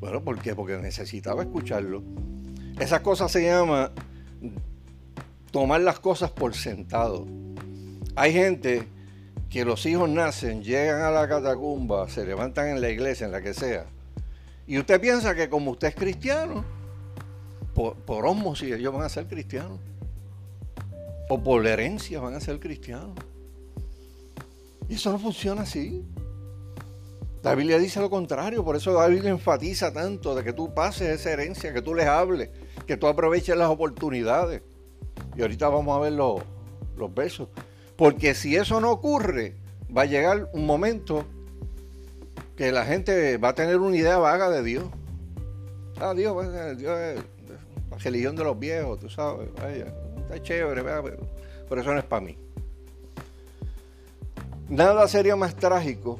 [0.00, 0.54] Bueno, ¿por qué?
[0.54, 2.02] Porque necesitaba escucharlo.
[2.78, 3.92] Esas cosas se llama
[5.50, 7.26] tomar las cosas por sentado.
[8.16, 8.88] Hay gente
[9.50, 13.42] que los hijos nacen, llegan a la catacumba, se levantan en la iglesia, en la
[13.42, 13.86] que sea,
[14.68, 16.62] y usted piensa que como usted es cristiano,
[17.74, 19.80] por, por osmosis ellos van a ser cristianos,
[21.30, 23.16] o por herencia van a ser cristianos.
[24.86, 26.04] Y eso no funciona así.
[27.42, 31.08] La Biblia dice lo contrario, por eso la Biblia enfatiza tanto de que tú pases
[31.08, 32.50] esa herencia, que tú les hables,
[32.86, 34.60] que tú aproveches las oportunidades.
[35.34, 36.42] Y ahorita vamos a ver los,
[36.94, 37.48] los versos.
[37.96, 39.56] Porque si eso no ocurre,
[39.96, 41.24] va a llegar un momento
[42.58, 44.84] que la gente va a tener una idea vaga de Dios.
[46.00, 47.20] Ah, Dios, pues, Dios es
[47.88, 49.48] la religión de los viejos, tú sabes.
[49.54, 50.82] Vaya, está chévere,
[51.68, 52.36] pero eso no es para mí.
[54.68, 56.18] Nada sería más trágico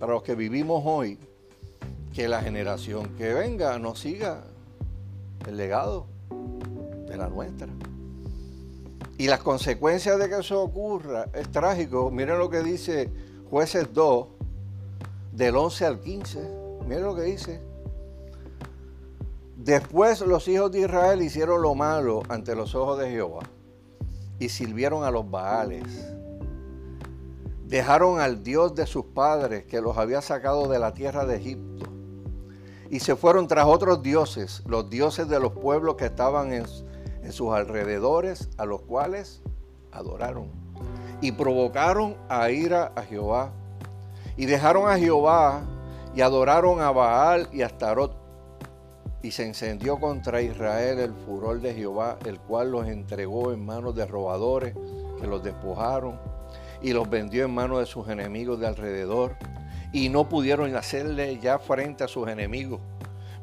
[0.00, 1.20] para los que vivimos hoy,
[2.12, 4.42] que la generación que venga nos siga
[5.46, 6.08] el legado
[7.06, 7.68] de la nuestra.
[9.18, 12.10] Y las consecuencias de que eso ocurra es trágico.
[12.10, 13.08] Miren lo que dice
[13.48, 14.41] jueces 2,
[15.32, 16.40] del 11 al 15.
[16.86, 17.60] Miren lo que dice.
[19.56, 23.42] Después los hijos de Israel hicieron lo malo ante los ojos de Jehová
[24.38, 26.12] y sirvieron a los Baales
[27.72, 31.86] Dejaron al Dios de sus padres que los había sacado de la tierra de Egipto.
[32.90, 36.66] Y se fueron tras otros dioses, los dioses de los pueblos que estaban en,
[37.32, 39.40] sus alrededores, a los cuales
[39.90, 40.50] adoraron.
[41.22, 43.54] Y provocaron a ira a Jehová.
[44.36, 45.62] Y dejaron a Jehová
[46.14, 48.14] y adoraron a Baal y a Astarot.
[49.22, 53.94] Y se encendió contra Israel el furor de Jehová, el cual los entregó en manos
[53.94, 54.74] de robadores
[55.20, 56.18] que los despojaron
[56.82, 59.36] y los vendió en manos de sus enemigos de alrededor
[59.92, 62.80] y no pudieron hacerle ya frente a sus enemigos.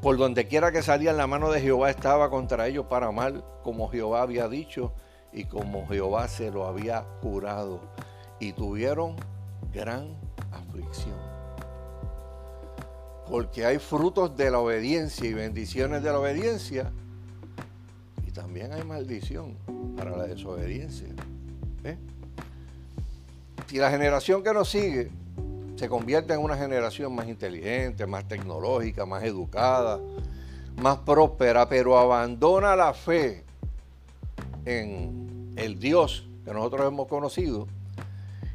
[0.02, 3.90] Por donde quiera que salían, la mano de Jehová estaba contra ellos para mal, como
[3.90, 4.94] Jehová había dicho
[5.32, 7.82] y como Jehová se lo había jurado.
[8.40, 9.16] Y tuvieron
[9.74, 10.16] gran
[10.52, 11.18] aflicción.
[13.30, 16.92] porque hay frutos de la obediencia y bendiciones de la obediencia,
[18.26, 19.56] y también hay maldición
[19.96, 21.10] para la desobediencia.
[21.84, 21.96] ¿eh?
[23.68, 25.12] Si la generación que nos sigue
[25.76, 30.00] se convierte en una generación más inteligente, más tecnológica, más educada,
[30.82, 33.46] más próspera, pero abandona la fe
[34.66, 37.68] en el Dios que nosotros hemos conocido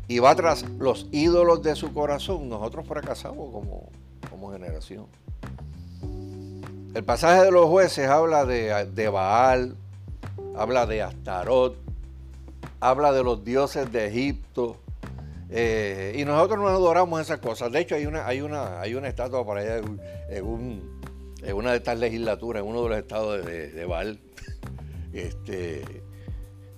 [0.09, 3.90] y va tras los ídolos de su corazón, nosotros fracasamos como,
[4.31, 5.07] como generación.
[6.95, 9.77] El pasaje de los jueces habla de, Baal,
[10.57, 11.77] habla de Astarot,
[12.81, 14.77] habla de los dioses de Egipto,
[15.51, 17.73] eh, y nosotros no adoramos esas cosas.
[17.73, 19.79] De hecho, hay una, hay una, hay una estatua por allá
[20.29, 20.83] en,
[21.55, 24.21] una de estas legislaturas, en uno de los estados de, de Val,
[25.12, 26.04] este,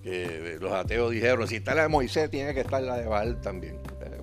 [0.07, 3.41] que los ateos dijeron, si está la de Moisés, tiene que estar la de Val
[3.41, 3.81] también.
[4.01, 4.21] Eh,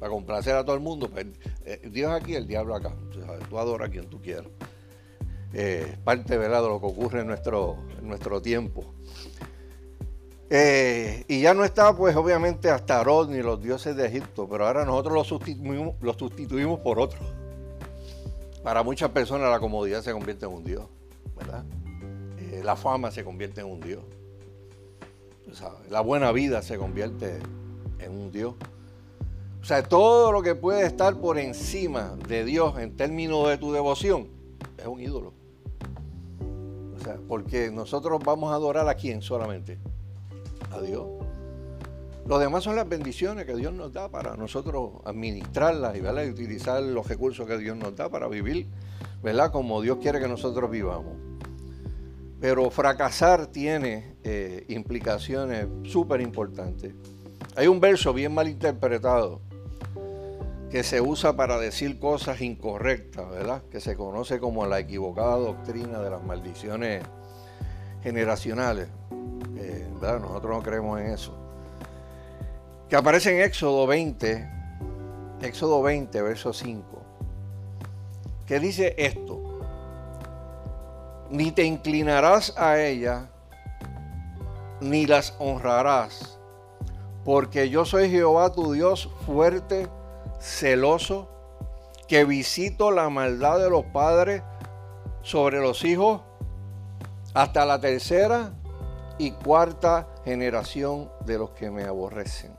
[0.00, 1.26] para complacer a todo el mundo, pues,
[1.64, 2.92] eh, Dios aquí, el diablo acá.
[3.48, 4.48] Tú adoras a quien tú quieras.
[6.02, 8.92] parte de lo que ocurre en nuestro, tiempo.
[10.50, 14.84] Eh, y ya no está, pues obviamente, Astarot ni los dioses de Egipto, pero ahora
[14.84, 17.22] nosotros los sustituimos, sustituimos por otros.
[18.64, 20.86] Para muchas personas la comodidad se convierte en un dios,
[21.36, 21.64] ¿verdad?
[22.38, 24.02] Eh, la fama se convierte en un dios.
[25.90, 27.38] La buena vida se convierte
[27.98, 28.54] en un dios.
[29.60, 33.72] O sea, todo lo que puede estar por encima de Dios en términos de tu
[33.72, 34.28] devoción
[34.76, 35.32] es un ídolo.
[36.96, 39.78] O sea, porque nosotros vamos a adorar a quién solamente
[40.72, 41.06] a Dios.
[42.26, 46.82] Lo demás son las bendiciones que Dios nos da para nosotros administrarlas y, y utilizar
[46.82, 48.68] los recursos que Dios nos da para vivir,
[49.22, 49.50] ¿verdad?
[49.50, 51.31] Como Dios quiere que nosotros vivamos.
[52.42, 56.92] Pero fracasar tiene eh, implicaciones súper importantes.
[57.56, 59.40] Hay un verso bien mal interpretado
[60.70, 63.62] que se usa para decir cosas incorrectas, ¿verdad?
[63.70, 67.02] Que se conoce como la equivocada doctrina de las maldiciones
[68.02, 68.88] generacionales.
[70.02, 71.32] Nosotros no creemos en eso.
[72.88, 74.48] Que aparece en Éxodo 20,
[75.42, 76.84] Éxodo 20, verso 5,
[78.46, 79.41] que dice esto,
[81.32, 83.30] ni te inclinarás a ella,
[84.80, 86.38] ni las honrarás,
[87.24, 89.88] porque yo soy Jehová tu Dios fuerte,
[90.38, 91.28] celoso,
[92.06, 94.42] que visito la maldad de los padres
[95.22, 96.20] sobre los hijos
[97.32, 98.52] hasta la tercera
[99.16, 102.52] y cuarta generación de los que me aborrecen.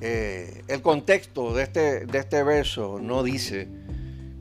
[0.00, 3.68] Eh, el contexto de este, de este verso no dice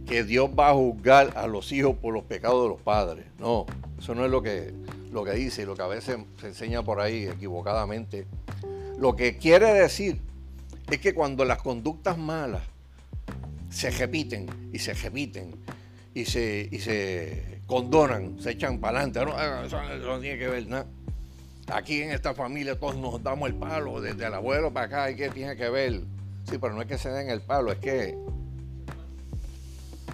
[0.10, 3.26] que Dios va a juzgar a los hijos por los pecados de los padres.
[3.38, 3.68] No,
[4.00, 4.74] eso no es lo que,
[5.12, 8.26] lo que dice y lo que a veces se enseña por ahí equivocadamente.
[8.98, 10.20] Lo que quiere decir
[10.90, 12.64] es que cuando las conductas malas
[13.70, 15.54] se repiten y se repiten
[16.16, 19.24] y se, y se condonan, se echan para adelante.
[19.24, 20.88] No, eso, no tiene que ver nada.
[21.72, 25.16] Aquí en esta familia todos nos damos el palo, desde el abuelo para acá, ¿y
[25.16, 26.02] qué tiene que ver?
[26.50, 28.18] Sí, pero no es que se den el palo, es que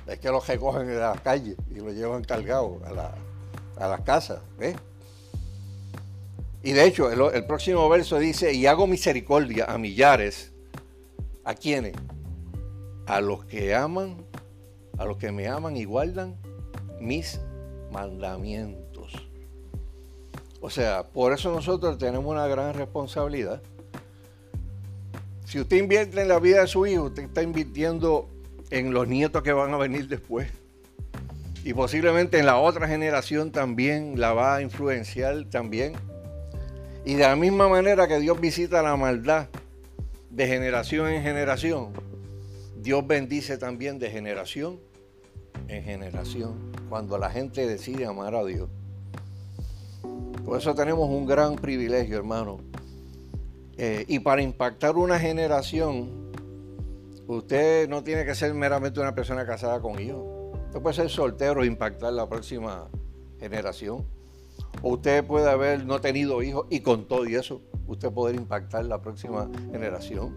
[0.07, 3.15] es que los recogen de la calle y los llevan cargados a, la,
[3.77, 4.39] a las casas.
[6.63, 10.51] Y de hecho, el, el, próximo verso dice, y hago misericordia a millares.
[11.43, 11.93] ¿A quiénes?
[13.05, 14.17] A los que aman,
[14.97, 16.35] a los que me aman y guardan
[16.99, 17.39] mis
[17.91, 19.13] mandamientos.
[20.59, 23.61] O sea, por eso nosotros tenemos una gran responsabilidad.
[25.45, 28.27] Si usted invierte en la vida de su hijo, usted está invirtiendo
[28.69, 30.49] en los nietos que van a venir después.
[31.63, 35.93] Y posiblemente en la otra generación también la va a influenciar también.
[37.06, 39.47] Y de la misma manera que Dios visita la maldad
[40.30, 41.93] de generación en generación,
[42.78, 44.80] Dios bendice también de generación
[45.67, 48.69] en generación cuando la gente decide amar a Dios.
[50.45, 52.60] Por eso tenemos un gran privilegio, hermano.
[53.78, 56.24] Eh, y para impactar una generación,
[57.27, 60.23] usted no tiene que ser meramente una persona casada con hijos.
[60.67, 62.89] Usted puede ser soltero e impactar la próxima
[63.39, 64.05] generación.
[64.81, 68.85] O usted puede haber no tenido hijos y con todo y eso, usted poder impactar
[68.85, 70.35] la próxima generación.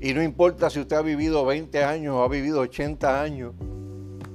[0.00, 3.54] Y no importa si usted ha vivido 20 años o ha vivido 80 años,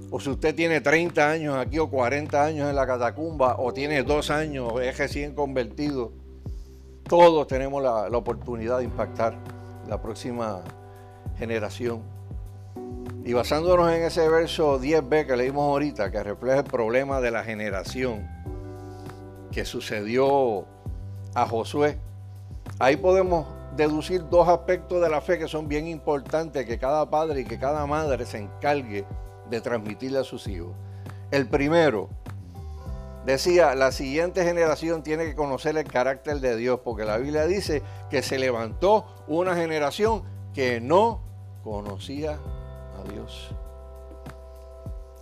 [0.09, 4.03] o si usted tiene 30 años aquí o 40 años en la catacumba, o tiene
[4.03, 6.13] dos años, es recién convertido,
[7.03, 9.37] todos tenemos la, oportunidad de impactar
[9.87, 10.86] la próxima generación.
[13.23, 17.43] Y basándonos en ese verso 10b que leímos ahorita, que refleja el problema de la
[17.43, 18.27] generación
[19.51, 20.65] que sucedió
[21.35, 21.99] a Josué,
[22.79, 27.41] ahí podemos deducir dos aspectos de la fe que son bien importantes que cada padre
[27.41, 29.05] y que cada madre se encargue
[29.49, 30.71] de transmitirle a sus hijos.
[31.29, 32.09] El primero,
[33.25, 37.83] decía, la siguiente generación tiene que conocer el carácter de Dios, porque la Biblia dice
[38.09, 40.23] que se levantó una generación
[40.53, 41.26] que no
[41.67, 42.39] conocía
[42.97, 43.49] a Dios.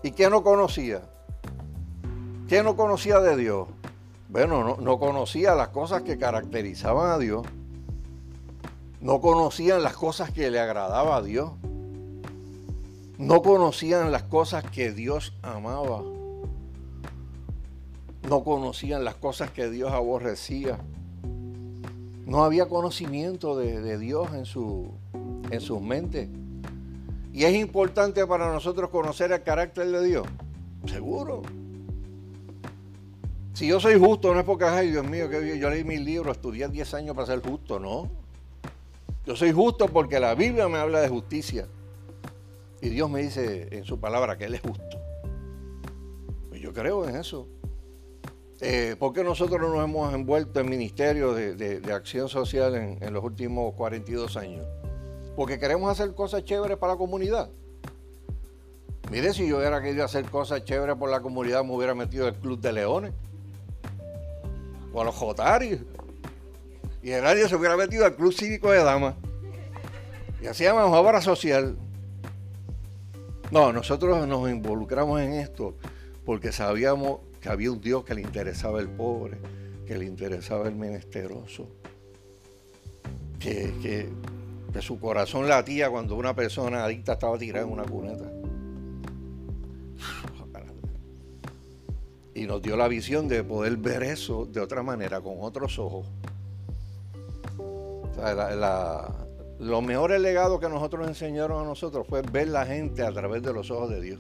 [0.04, 1.02] ¿Y qué no conocía?
[2.48, 3.68] ¿Qué no conocía de Dios?
[4.30, 7.48] Bueno, no, no conocía las cosas que caracterizaban a Dios.
[9.02, 11.52] No conocían las cosas que le agradaba a Dios.
[13.18, 16.04] No conocían las cosas que Dios amaba.
[18.30, 20.78] No conocían las cosas que Dios aborrecía.
[22.26, 24.92] No había conocimiento de, Dios en, su,
[25.52, 26.30] en sus mentes.
[27.34, 30.28] Y es importante para nosotros conocer el carácter de Dios.
[30.88, 31.42] Seguro.
[33.54, 36.38] Si yo soy justo, no es porque, ay Dios mío, que yo leí mis libros,
[36.38, 38.10] estudié 10 años para ser justo, no.
[39.26, 41.68] Yo soy justo porque la Biblia me habla de justicia.
[42.82, 45.00] Y Dios me dice en su palabra que Él es justo.
[46.50, 47.48] Pues yo creo en eso.
[48.62, 53.74] Eh, ¿Por qué nosotros nos hemos envuelto en ministerios de, acción social en, los últimos
[53.74, 54.66] 42 años?
[55.36, 57.50] Porque queremos hacer cosas chéveres para la comunidad.
[59.12, 62.36] Mire, si yo hubiera querido hacer cosas chéveres por la comunidad, me hubiera metido el
[62.36, 63.14] Club de Leones.
[64.94, 65.82] O a los Jotarios.
[67.04, 69.16] Y área se hubiera metido al Club Cívico de Damas.
[70.42, 71.78] Y hacíamos obra social.
[73.52, 75.76] No, nosotros nos involucramos en esto
[76.26, 79.38] porque sabíamos que había un Dios que le interesaba el pobre,
[79.86, 81.68] que le interesaba el menesteroso,
[83.40, 84.10] que, que,
[84.82, 88.26] su corazón latía cuando una persona adicta estaba tirada en una cuneta.
[92.34, 96.06] Y nos dio la visión de poder ver eso de otra manera, con otros ojos.
[99.60, 103.42] lo mejor el legado que nosotros enseñaron a nosotros fue ver la gente a través
[103.42, 104.20] de los ojos de Dios.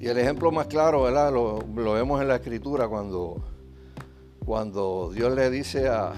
[0.00, 1.32] Y el ejemplo más claro, ¿verdad?
[1.32, 1.58] Lo,
[1.92, 3.42] vemos en la escritura cuando,
[4.46, 6.14] cuando Dios le dice a,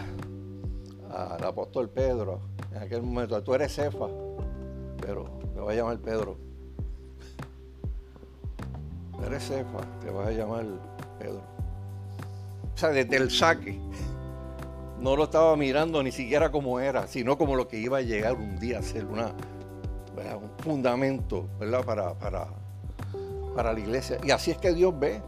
[1.29, 2.41] al apóstol Pedro,
[2.73, 4.07] en aquel momento, tú eres Cefa,
[5.01, 6.37] pero me va a llamar Pedro.
[9.27, 10.65] eres Cefa, te vas a llamar
[11.19, 11.43] Pedro.
[12.75, 13.79] O sea, desde el saque,
[14.99, 18.35] no lo estaba mirando ni siquiera como era, sino como lo que iba a llegar
[18.35, 19.33] un día a ser una,
[20.37, 21.85] un fundamento ¿verdad?
[21.85, 22.49] Para, para,
[23.55, 24.19] para la iglesia.
[24.23, 25.21] Y así es que Dios ve.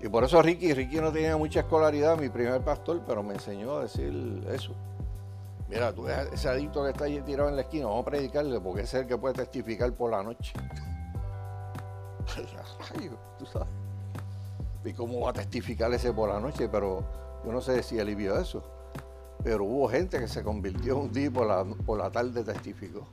[0.00, 3.76] Y por eso Ricky, Ricky no tenía mucha escolaridad, mi primer pastor, pero me enseñó
[3.76, 4.74] a decir eso.
[5.68, 8.82] Mira, tú ese adicto que está ahí tirado en la esquina, vamos a predicarle porque
[8.82, 10.52] es el que puede testificar por la noche.
[13.38, 13.68] tú sabes.
[14.84, 16.68] ¿Y cómo va a testificar ese por la noche?
[16.68, 17.02] Pero
[17.44, 18.62] yo no sé si alivió eso.
[19.42, 23.08] Pero hubo gente que se convirtió un día por la, por la tarde testificó.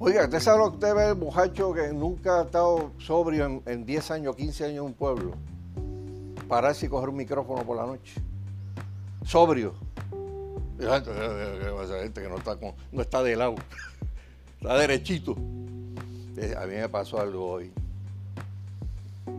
[0.00, 3.84] Oiga, ¿usted sabe lo que usted ve el muchacho que nunca ha estado sobrio en,
[3.84, 5.32] 10 años, 15 años en un pueblo?
[6.46, 8.14] Pararse y coger un micrófono por la noche.
[9.24, 9.74] Sobrio.
[10.78, 12.56] gente que no está,
[12.92, 13.56] no está de lado,
[14.60, 15.34] está derechito.
[16.36, 17.72] Eh, a mí me pasó algo hoy.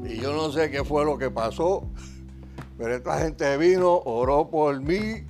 [0.03, 1.83] Y yo no sé qué fue lo que pasó,
[2.77, 5.23] pero esta gente vino, oró por mí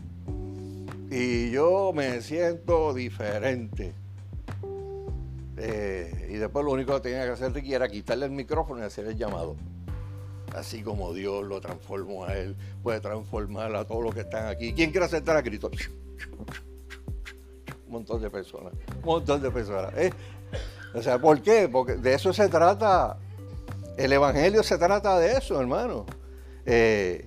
[1.12, 3.94] y yo me siento diferente.
[5.62, 8.86] Eh, y después lo único que tenía que hacer Ricky era quitarle el micrófono y
[8.86, 9.58] hacer el llamado.
[10.56, 14.74] Así como Dios lo transformó a él, puede transformar a todos los que están aquí.
[14.74, 15.69] ¿Quién quiere aceptar a Cristo?
[17.86, 19.93] Un montón de personas, un montón de personas.
[19.98, 20.12] ¿eh?
[20.93, 21.67] O sea, ¿por qué?
[21.69, 23.17] Porque de eso se trata.
[23.98, 26.06] El Evangelio se trata de eso, hermano.
[26.65, 27.26] Eh,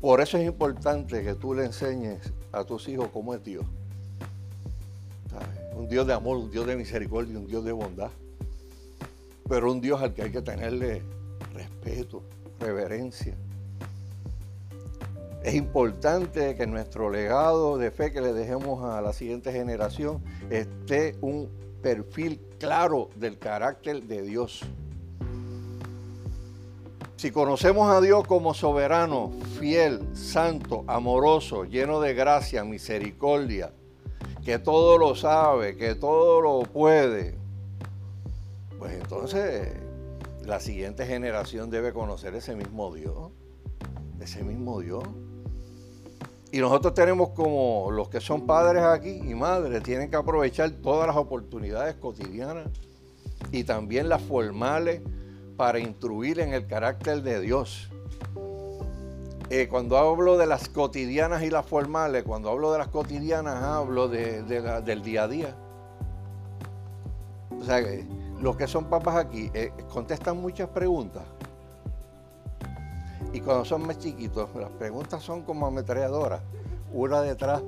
[0.00, 3.64] por eso es importante que tú le enseñes a tus hijos cómo es Dios
[5.74, 8.10] un Dios de amor, un Dios de misericordia, un Dios de bondad,
[9.48, 11.02] pero un Dios al que hay que tenerle
[11.54, 12.22] respeto,
[12.60, 13.34] reverencia.
[15.42, 21.16] Es importante que nuestro legado de fe que le dejemos a la siguiente generación esté
[21.20, 21.48] un
[21.82, 24.62] perfil claro del carácter de Dios.
[27.16, 33.72] Si conocemos a Dios como soberano, fiel, santo, amoroso, lleno de gracia, misericordia,
[34.44, 37.36] que todo lo sabe, que todo lo puede,
[38.78, 39.72] pues entonces
[40.44, 43.30] la siguiente generación debe conocer ese mismo Dios,
[44.20, 45.04] ese mismo Dios.
[46.50, 51.06] Y nosotros tenemos como los que son padres aquí y madres, tienen que aprovechar todas
[51.06, 52.66] las oportunidades cotidianas
[53.52, 55.00] y también las formales
[55.56, 57.91] para instruir en el carácter de Dios.
[59.54, 64.08] Eh, cuando hablo de las cotidianas y las formales, cuando hablo de las cotidianas hablo
[64.08, 65.54] de, del día a día.
[67.60, 67.82] O sea,
[68.40, 71.24] los que son papás aquí eh, contestan muchas preguntas.
[73.34, 76.40] Y cuando son más chiquitos, las preguntas son como ametralladoras,
[76.90, 77.60] una detrás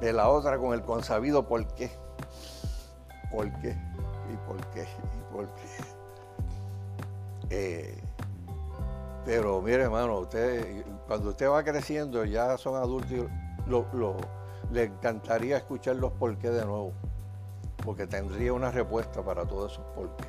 [0.00, 1.90] de la otra con el consabido por qué.
[3.32, 3.76] ¿Por qué?
[4.32, 4.82] ¿Y por qué?
[4.82, 5.48] ¿Y por
[7.48, 8.00] qué?
[9.30, 13.28] Pero mire, hermano, usted, cuando usted va creciendo, ya son adultos,
[13.68, 14.16] lo,
[14.72, 16.92] le encantaría escuchar los por qué de nuevo,
[17.84, 20.24] porque tendría una respuesta para todos esos por qué.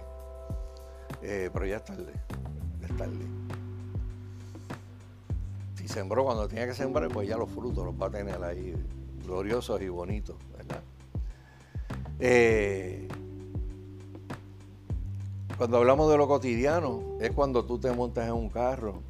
[1.24, 2.14] Eh, pero ya es tarde,
[2.80, 3.26] ya es tarde.
[5.74, 8.76] Si sembró cuando tenía que sembrar, pues ya los frutos los va a tener ahí,
[9.26, 10.84] gloriosos y bonitos, ¿verdad?
[12.20, 13.08] Eh,
[15.62, 19.04] cuando hablamos de lo cotidiano, es cuando tú te montas en un carro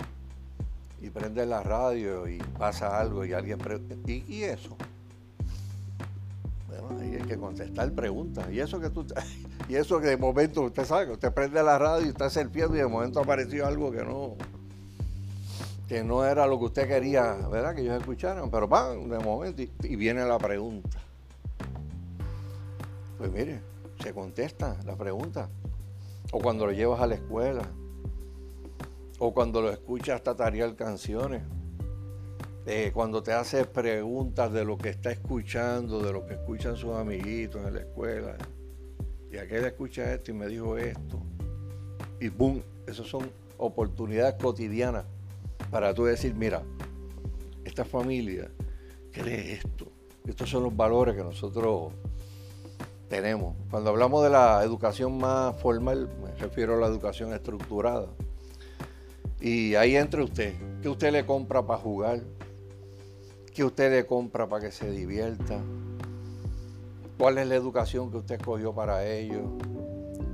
[1.02, 3.58] y prendes la radio y pasa algo y alguien
[4.06, 4.76] ¿y, eso?
[6.68, 8.52] Bueno, ahí hay que contestar preguntas.
[8.52, 9.06] Y eso que tú
[9.70, 12.80] y eso que de momento usted sabe, usted prende la radio y está surfeando y
[12.80, 14.36] de momento apareció algo que no
[15.88, 17.74] que no era lo que usted quería, ¿verdad?
[17.74, 21.00] Que ellos escucharan, pero van de momento y viene la pregunta.
[23.18, 23.62] Pues mire,
[24.04, 25.48] se contesta la pregunta
[26.32, 27.62] o cuando lo llevas a la escuela,
[29.20, 31.44] o cuando lo escuchas tatarear canciones,
[32.94, 37.66] cuando te haces preguntas de lo que está escuchando, de lo que escuchan sus amiguitos
[37.66, 38.38] en la escuela.
[39.32, 41.22] Y aquel escucha esto y me dijo esto.
[42.20, 45.06] Y boom, esas son oportunidades cotidianas
[45.70, 46.64] para tú decir, mira,
[47.66, 48.50] esta familia
[49.12, 49.92] cree esto.
[50.26, 51.92] Estos son los valores que nosotros
[53.12, 53.58] tenemos.
[53.70, 58.08] Cuando hablamos de la educación más formal, me refiero a la educación estructurada.
[59.42, 60.54] Y ahí entra usted.
[60.82, 62.22] ¿Qué usted le compra para jugar?
[63.54, 65.60] ¿Qué usted le compra para que se divierta?
[67.18, 69.44] ¿Cuál es la educación que usted escogió para ellos?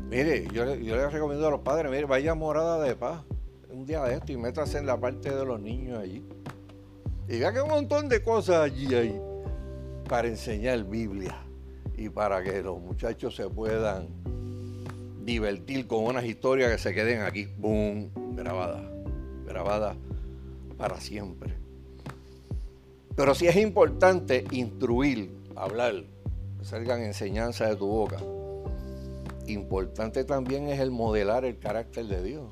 [0.07, 3.23] Mire, yo, yo le recomiendo a los padres, mire, vaya a Morada de Paz
[3.71, 6.23] un día de esto y métase en la parte de los niños allí.
[7.27, 9.19] Y vea que hay un montón de cosas allí ahí
[10.07, 11.46] para enseñar Biblia
[11.97, 14.07] y para que los muchachos se puedan
[15.25, 18.83] divertir con unas historias que se queden aquí, boom, grabadas,
[19.45, 19.97] grabadas
[20.77, 21.53] para siempre.
[23.15, 26.03] Pero sí es importante instruir, hablar,
[26.61, 28.17] salgan enseñanzas de tu boca.
[29.47, 32.45] Importante también es el modelar el carácter de Dios.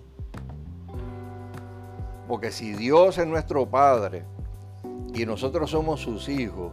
[2.27, 4.23] Porque si Dios es nuestro Padre
[5.13, 6.71] y nosotros somos sus hijos,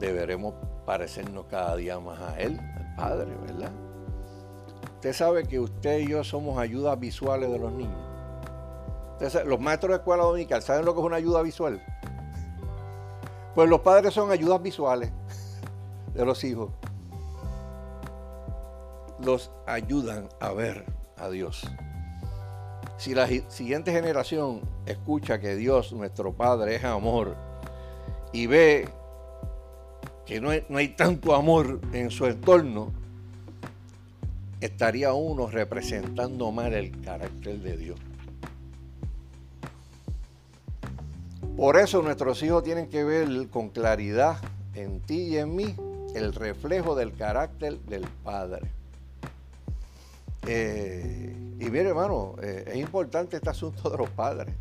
[0.00, 0.54] deberemos
[0.84, 3.72] parecernos cada día más a Él, al Padre, ¿verdad?
[4.94, 8.00] Usted sabe que usted y yo somos ayudas visuales de los niños.
[9.44, 11.82] los maestros de escuela dominical, ¿saben lo que es una ayuda visual?
[13.54, 15.12] Pues los padres son ayudas visuales
[16.14, 16.70] de los hijos.
[19.20, 20.84] Los ayudan a ver
[21.16, 21.64] a Dios.
[22.96, 27.36] Si la siguiente generación escucha que Dios, nuestro Padre, es amor
[28.32, 28.88] y ve
[30.26, 32.92] que no hay, tanto amor en su entorno,
[34.60, 38.00] estaría uno representando mal el carácter de Dios.
[41.56, 44.38] Por eso nuestros hijos tienen que ver con claridad
[44.74, 45.74] en ti y en mí
[46.14, 48.70] el reflejo del carácter del Padre.
[50.46, 54.54] Eh, y mire hermano, eh, es importante este asunto de los padres.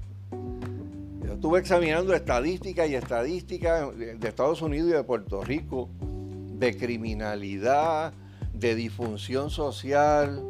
[1.44, 8.14] Estuve examinando estadísticas y estadísticas de Estados Unidos y de Puerto Rico de criminalidad,
[8.54, 10.42] de disfunción social,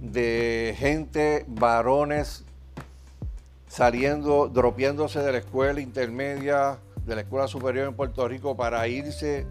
[0.00, 2.44] de gente, varones
[3.66, 9.44] saliendo, dropeándose de la escuela intermedia, de la escuela superior en Puerto Rico para irse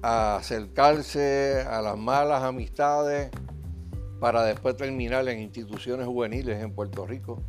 [0.00, 3.32] a acercarse a las malas amistades
[4.20, 7.42] para después terminar en instituciones juveniles en Puerto Rico.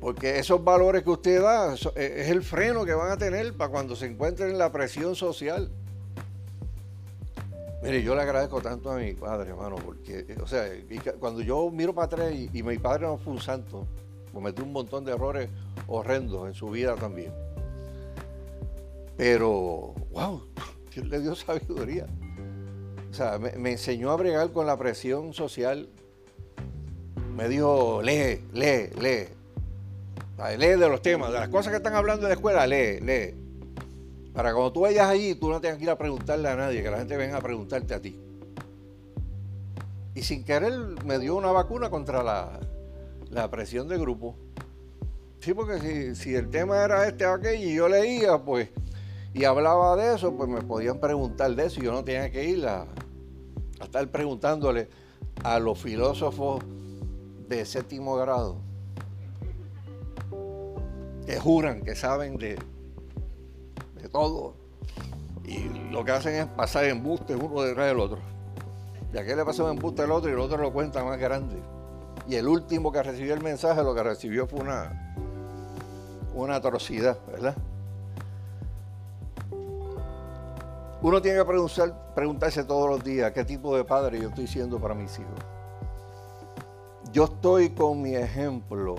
[0.00, 3.70] Porque esos valores que usted da e, es el freno que van a tener para
[3.70, 5.70] cuando se encuentren en la presión social.
[7.82, 10.68] Mire, yo le agradezco tanto a mi padre, hermano, porque, o sea,
[11.20, 13.86] cuando yo miro para atrás y, mi padre no fue un santo,
[14.32, 15.48] cometió un montón de errores
[15.86, 17.32] horrendos en su vida también.
[19.16, 20.42] Pero, wow,
[20.94, 22.06] Dios le dio sabiduría.
[23.10, 25.88] O sea, me enseñó a bregar con la presión social.
[27.36, 29.37] Me dijo, lee, lee, lee
[30.56, 33.34] lee de los temas, de las cosas que están hablando en la escuela, lee, lee.
[34.32, 36.90] Para cuando tú vayas allí, tú no tengas que ir a preguntarle a nadie, que
[36.90, 38.20] la gente venga a preguntarte a ti.
[40.14, 40.72] Y sin querer
[41.04, 42.60] me dio una vacuna contra la,
[43.30, 44.36] la presión de grupo.
[45.40, 48.68] Sí, porque si, si el tema era este o aquello y yo leía, pues,
[49.34, 52.44] y hablaba de eso, pues me podían preguntar de eso y yo no tenía que
[52.44, 52.82] ir a,
[53.80, 54.88] a estar preguntándole
[55.42, 56.62] a los filósofos
[57.48, 58.67] de séptimo grado
[61.28, 62.58] que juran que saben de,
[64.00, 64.54] de todo
[65.44, 68.18] y lo que hacen es pasar embustes uno detrás del otro.
[69.12, 71.56] Y aquel le pasó un embuste al otro y el otro lo cuenta más grande.
[72.26, 75.14] Y el último que recibió el mensaje, lo que recibió fue una,
[76.32, 77.54] una atrocidad, ¿verdad?
[81.02, 84.94] Uno tiene que preguntarse todos los días qué tipo de padre yo estoy siendo para
[84.94, 85.38] mis hijos.
[87.12, 88.96] Yo estoy con mi ejemplo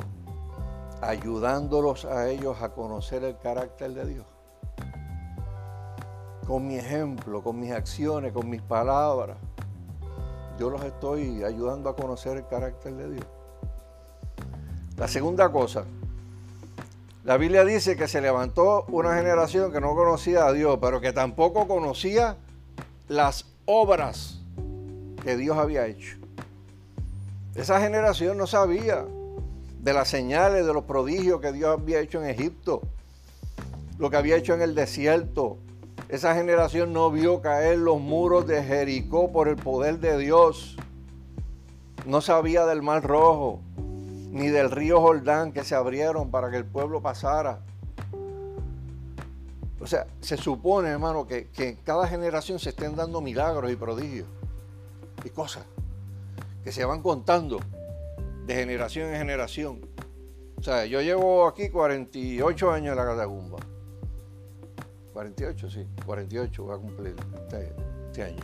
[1.01, 4.25] ayudándolos a ellos a conocer el carácter de Dios.
[6.45, 9.37] Con mi ejemplo, con mis acciones, con mis palabras,
[10.57, 13.25] yo los estoy ayudando a conocer el carácter de Dios.
[14.97, 15.85] La segunda cosa,
[17.23, 21.13] la Biblia dice que se levantó una generación que no conocía a Dios, pero que
[21.13, 22.37] tampoco conocía
[23.07, 24.41] las obras
[25.23, 26.17] que Dios había hecho.
[27.55, 29.05] Esa generación no sabía
[29.89, 32.83] de las señales, de los prodigios que Dios había hecho en Egipto,
[33.97, 35.57] lo que había hecho en el desierto.
[36.09, 40.77] Esa generación no vio caer los muros de Jericó por el poder de Dios.
[42.05, 43.61] No sabía del mar rojo,
[44.29, 47.61] ni del río Jordán que se abrieron para que el pueblo pasara.
[49.79, 53.75] O sea, se supone, hermano, que, que en cada generación se estén dando milagros y
[53.75, 54.27] prodigios
[55.25, 55.63] y cosas
[56.63, 57.59] que se van contando
[58.49, 59.81] de generación en generación.
[60.57, 63.59] O sea, yo llevo aquí 48 años en la Catacumba.
[65.13, 67.73] 48, sí, 48 voy a cumplir este,
[68.07, 68.43] este, año.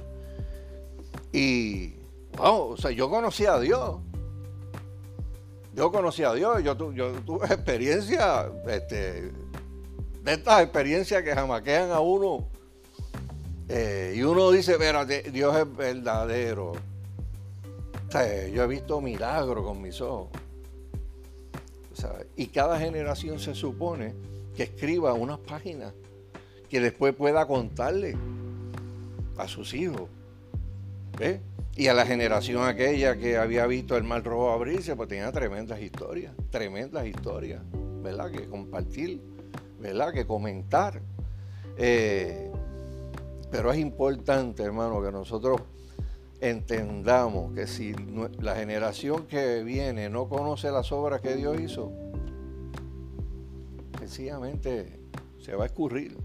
[1.31, 1.95] Y,
[2.37, 3.97] wow, o sea, yo conocí a Dios.
[5.73, 9.31] Yo conocí a Dios, yo, tuve experiencia, este,
[10.21, 12.47] de estas experiencias que jamaquean a uno.
[13.69, 16.73] Eh, y uno dice, espérate, Dios es verdadero
[18.53, 20.29] yo he visto milagros con mis ojos.
[22.35, 24.13] y cada generación se supone
[24.55, 25.93] que escriba unas páginas
[26.69, 28.15] que después pueda contarle
[29.37, 30.09] a sus hijos.
[31.77, 35.81] Y a la generación aquella que había visto el mal rojo abrirse, pues tenía tremendas
[35.81, 37.61] historias, tremendas historias,
[38.01, 38.31] ¿verdad?
[38.31, 39.21] Que compartir,
[39.79, 40.13] ¿verdad?
[40.13, 41.01] Que comentar.
[41.77, 42.49] Eh,
[43.51, 45.61] pero es importante, hermano, que nosotros
[46.41, 47.93] entendamos que si
[48.39, 51.91] la generación que viene no conoce las obras que Dios hizo,
[53.99, 54.99] sencillamente
[55.39, 56.17] se va a escurrir.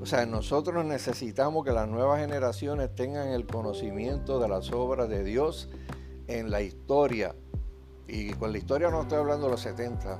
[0.00, 5.22] O sea, nosotros necesitamos que las nuevas generaciones tengan el conocimiento de las obras de
[5.22, 5.68] Dios
[6.26, 7.34] en la historia.
[8.08, 10.18] Y con la historia no estoy hablando de los 70.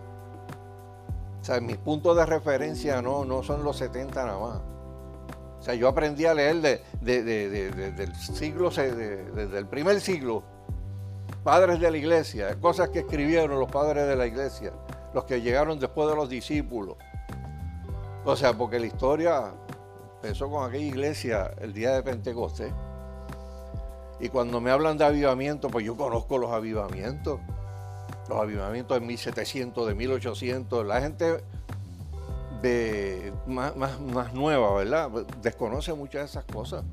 [1.41, 4.70] O sea, mis puntos de referencia no, no son los 70 nada más.
[5.61, 10.43] O sea, yo aprendí a leer del siglo, desde el primer siglo,
[11.45, 14.73] padres de la iglesia, cosas que escribieron los padres de la iglesia,
[15.13, 16.97] los que llegaron después de los discípulos.
[18.25, 19.53] O sea, porque la historia
[20.23, 22.73] empezó con aquella iglesia el día de Pentecostés.
[24.19, 27.41] Y cuando me hablan de avivamiento, pues yo conozco los avivamientos.
[28.29, 30.87] Los avivamientos de 1700, de 1800.
[30.87, 31.43] La gente
[32.63, 35.11] de más, más, nueva, ¿verdad?
[35.43, 36.85] Desconoce muchas de esas cosas.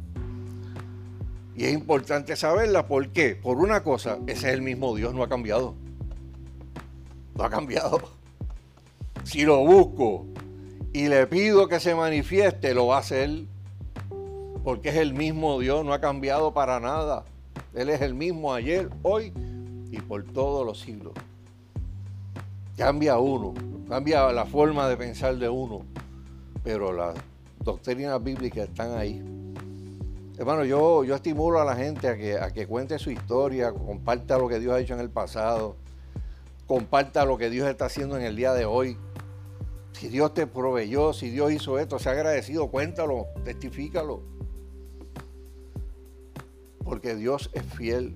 [1.55, 3.35] Y es importante saberla, ¿por qué?
[3.35, 5.75] Por una cosa, ese es el mismo Dios, no ha cambiado.
[7.35, 7.99] No ha cambiado.
[9.23, 10.25] Si lo busco
[10.93, 13.45] y le pido que se manifieste, lo va a hacer.
[14.63, 17.25] Porque es el mismo Dios, no ha cambiado para nada.
[17.73, 19.33] Él es el mismo ayer, hoy
[19.91, 21.13] y por todos los siglos.
[22.75, 23.53] Cambia uno,
[23.87, 25.85] cambia la forma de pensar de uno,
[26.63, 27.15] pero las
[27.63, 29.23] doctrinas bíblicas están ahí.
[30.37, 34.37] Hermano, yo, yo estimulo a la gente a que, a que cuente su historia, comparta
[34.37, 35.75] lo que Dios ha hecho en el pasado,
[36.67, 38.97] comparta lo que Dios está haciendo en el día de hoy.
[39.93, 44.21] Si Dios te proveyó, si Dios hizo esto, sea agradecido, cuéntalo, testifícalo.
[46.83, 48.13] Porque Dios es fiel.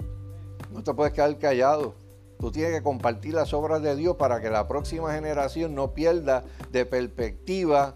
[0.71, 1.95] No te puedes quedar callado.
[2.41, 6.43] Tú tienes que compartir las obras de Dios para que la próxima generación no pierda
[6.71, 7.93] de perspectiva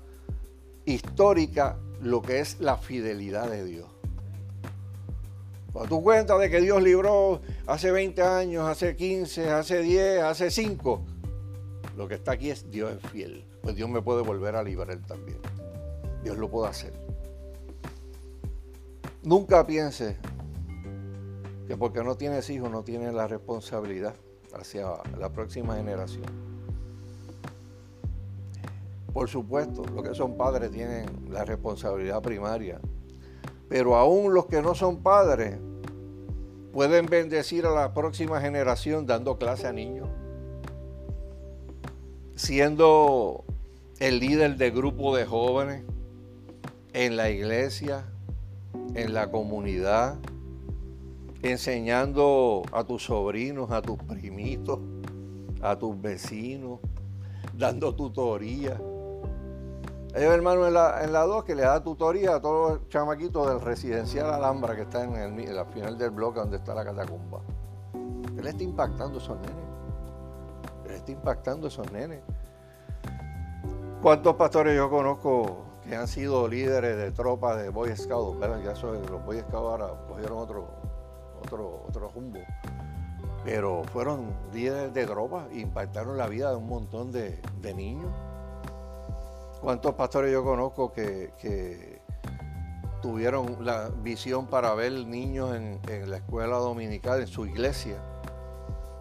[0.86, 3.88] histórica lo que es la fidelidad de Dios.
[5.74, 10.52] Cuando tú cuentas de que Dios libró hace 20 años, hace 15, hace 10, hace
[10.52, 11.02] 5,
[11.98, 13.44] lo que está aquí es Dios es fiel.
[13.64, 15.40] Pues Dios me puede volver a librar también.
[16.24, 16.94] Dios lo puede hacer.
[19.24, 20.16] Nunca pienses
[21.68, 24.14] que porque no tienes hijos no tienes la responsabilidad
[24.56, 24.88] hacia
[25.18, 26.56] la próxima generación.
[29.16, 32.82] por supuesto, los que son padres tienen la responsabilidad primaria.
[33.70, 35.58] Pero aún los que no son padres
[36.74, 40.10] pueden bendecir a la próxima generación dando clase a niños.
[42.36, 43.46] Siendo
[44.00, 45.86] el líder de grupo de jóvenes
[46.92, 48.04] en la iglesia,
[48.96, 50.18] en la comunidad,
[51.52, 54.80] enseñando a tus sobrinos, a tus primitos,
[55.62, 56.80] a tus vecinos,
[57.58, 58.80] dando tutoría.
[60.16, 62.90] Hay un hermano en la, en la 2 que le da tutoría a todos los
[62.90, 67.42] chamaquitos del residencial Alhambra que está en, el, final del bloque donde está la catacumba.
[68.38, 69.66] Él está impactando a esos nenes.
[70.86, 72.22] Él está impactando a esos nenes.
[74.02, 78.40] ¿Cuántos pastores yo conozco que han sido líderes de tropas de Boy Scouts?
[78.64, 80.68] Ya los Boy Scouts ahora cogieron otro,
[81.46, 82.40] otro, otro rumbo
[83.46, 87.40] pero fueron líderes de drogas e impactaron la vida de un montón de,
[87.76, 88.12] niños.
[89.62, 92.02] ¿Cuántos pastores yo conozco que,
[93.02, 97.98] tuvieron la visión para ver niños en, la escuela dominical, en su iglesia,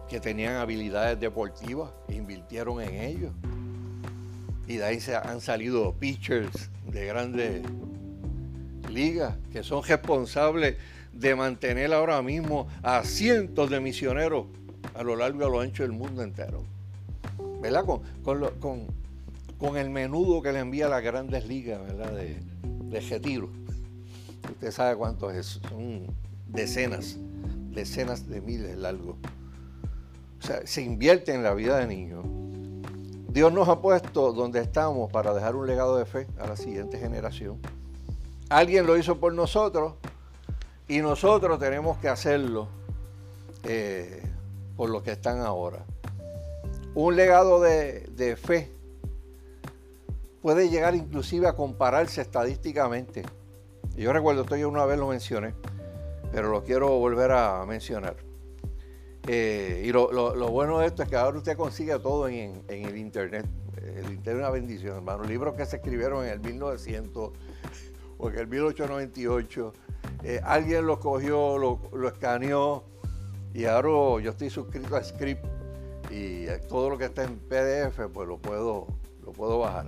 [0.07, 3.31] que tenían habilidades deportivas invirtieron en ellos?
[4.67, 7.63] Y de ahí se han salido pitchers de grandes
[8.91, 10.77] ligas que son responsables
[11.15, 14.47] de mantener ahora mismo a cientos de misioneros
[14.93, 16.63] a lo largo y a lo ancho del mundo entero.
[17.61, 17.85] ¿Verdad?
[17.85, 18.01] Con,
[19.57, 22.11] con, el menudo que le envía las grandes ligas, ¿verdad?
[22.11, 23.49] De, de retiro.
[24.51, 25.59] Usted sabe cuánto es.
[25.69, 26.05] Son
[26.47, 27.17] decenas,
[27.71, 29.15] decenas de miles largos.
[30.39, 32.23] O sea, se invierte en la vida de niños.
[33.29, 36.99] Dios nos ha puesto donde estamos para dejar un legado de fe a la siguiente
[36.99, 37.57] generación.
[38.49, 39.95] Alguien lo hizo por nosotros
[40.87, 42.67] y nosotros tenemos que hacerlo
[43.63, 44.21] eh,
[44.77, 45.83] por los que están ahora.
[46.93, 48.71] Un legado de, fe
[50.41, 53.23] puede llegar inclusive a compararse estadísticamente.
[53.97, 55.53] Yo recuerdo, esto yo una vez lo mencioné,
[56.31, 58.15] pero lo quiero volver a mencionar.
[59.27, 63.47] Eh, y lo, bueno de esto es que ahora usted consigue todo en, el Internet.
[63.77, 65.23] El Internet es una bendición, hermano.
[65.23, 67.31] Libros que se escribieron en el 1900
[68.17, 69.73] o en el 1898
[70.23, 72.83] eh, alguien lo cogió, lo, escaneó
[73.53, 75.45] y ahora yo estoy suscrito a Script
[76.09, 78.87] y todo lo que está en PDF pues lo puedo,
[79.23, 79.87] lo puedo bajar.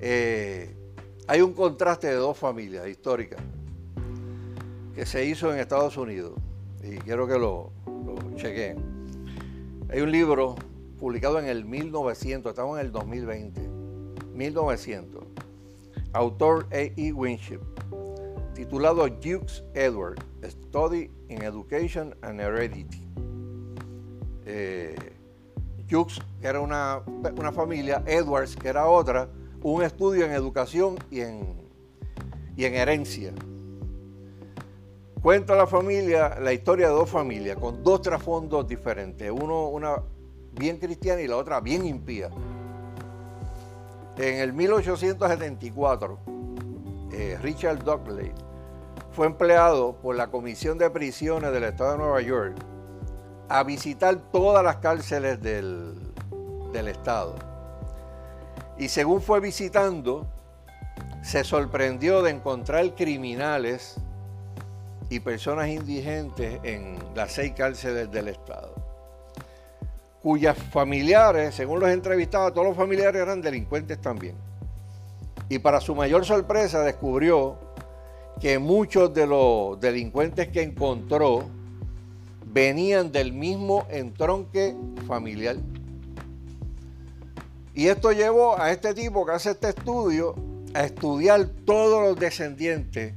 [0.00, 0.74] Eh,
[1.26, 3.40] hay un contraste de dos familias históricas
[4.94, 6.32] que se hizo en Estados Unidos
[6.82, 7.72] y quiero que lo,
[8.36, 8.78] chequeen.
[9.90, 10.54] Hay un libro
[10.98, 13.60] publicado en el 1900, estamos en el 2020,
[14.32, 15.24] 1900,
[16.12, 17.12] autor A.E.
[17.12, 17.60] Winship
[18.58, 23.06] titulado Dukes Edward, Study in Education and Heredity.
[24.44, 24.96] Eh,
[25.88, 27.00] Dukes, que era una,
[27.52, 29.28] familia, Edwards, que era otra,
[29.62, 31.56] un estudio en educación y en,
[32.56, 33.32] y en herencia.
[35.22, 40.02] Cuenta la familia, la historia de dos familias con dos trasfondos diferentes, uno una
[40.58, 42.28] bien cristiana y la otra bien impía.
[44.16, 46.18] En el 1874,
[47.12, 48.32] eh, Richard Dudley
[49.18, 52.54] fue empleado por la Comisión de Prisiones del Estado de Nueva York
[53.48, 56.12] a visitar todas las cárceles del,
[56.72, 57.34] Estado.
[58.78, 60.24] Y según fue visitando,
[61.20, 63.96] se sorprendió de encontrar criminales
[65.10, 68.72] y personas indigentes en las seis cárceles del Estado,
[70.22, 74.36] cuyas familiares, según los entrevistados, todos los familiares eran delincuentes también.
[75.48, 77.67] Y para su mayor sorpresa descubrió
[78.40, 81.44] que muchos de los delincuentes que encontró
[82.46, 84.74] venían del mismo entronque
[85.06, 85.56] familiar.
[87.74, 90.34] Y esto llevó a este tipo que hace este estudio
[90.74, 93.14] a estudiar todos los descendientes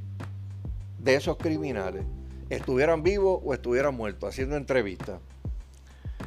[1.00, 2.04] de esos criminales,
[2.50, 5.20] estuvieran vivos o estuvieran muertos, haciendo entrevistas.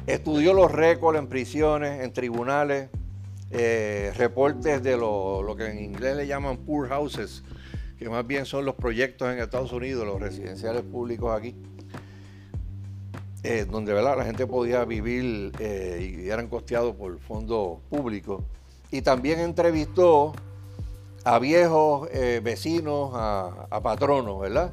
[0.05, 2.89] Estudió los récords en prisiones, en tribunales,
[3.51, 7.43] eh, reportes de lo, lo que en inglés le llaman poor houses,
[7.97, 11.55] que más bien son los proyectos en Estados Unidos, los residenciales públicos aquí,
[13.43, 14.17] eh, donde ¿verdad?
[14.17, 18.43] la gente podía vivir eh, y eran costeados por fondos públicos.
[18.91, 20.33] Y también entrevistó
[21.23, 24.71] a viejos eh, vecinos, a, patronos, ¿verdad?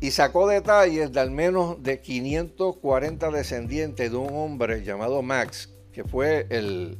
[0.00, 6.04] Y sacó detalles de al menos de 540 descendientes de un hombre llamado Max, que
[6.04, 6.98] fue el,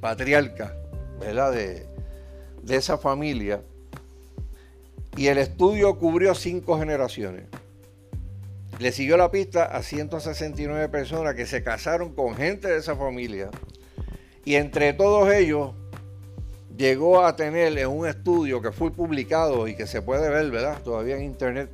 [0.00, 0.76] patriarca,
[1.18, 1.52] ¿verdad?
[1.52, 1.86] De
[2.76, 3.62] esa familia
[5.16, 7.44] y el estudio cubrió cinco generaciones.
[8.78, 13.50] Le siguió la pista a 169 personas que se casaron con gente de esa familia
[14.44, 15.72] y entre todos ellos
[16.76, 20.82] llegó a tener en un estudio que fue publicado y que se puede ver, ¿verdad?
[20.82, 21.70] Todavía en internet,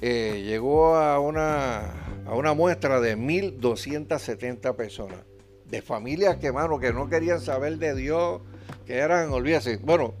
[0.00, 5.18] eh, llegó a una, a una muestra de 1.270 personas,
[5.66, 8.40] de familias que, mano, que no querían saber de Dios,
[8.86, 10.14] que eran, olvídese, bueno,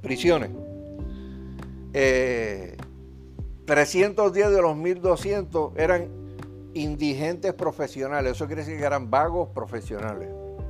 [0.00, 0.50] prisiones.
[1.92, 6.08] 310 eh, de los 1.200 eran
[6.74, 10.28] indigentes profesionales, eso quiere decir que eran vagos profesionales,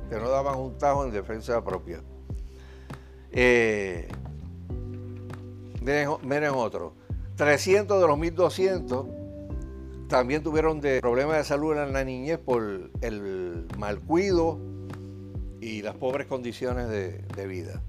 [0.09, 2.01] que no daban un tajo en defensa propia.
[3.31, 4.07] Eh,
[5.81, 6.93] miren, otro.
[7.35, 9.05] 300 de los 1200
[10.07, 14.59] también tuvieron problemas de salud en la niñez por el mal cuido
[15.61, 17.81] y las pobres condiciones de vida.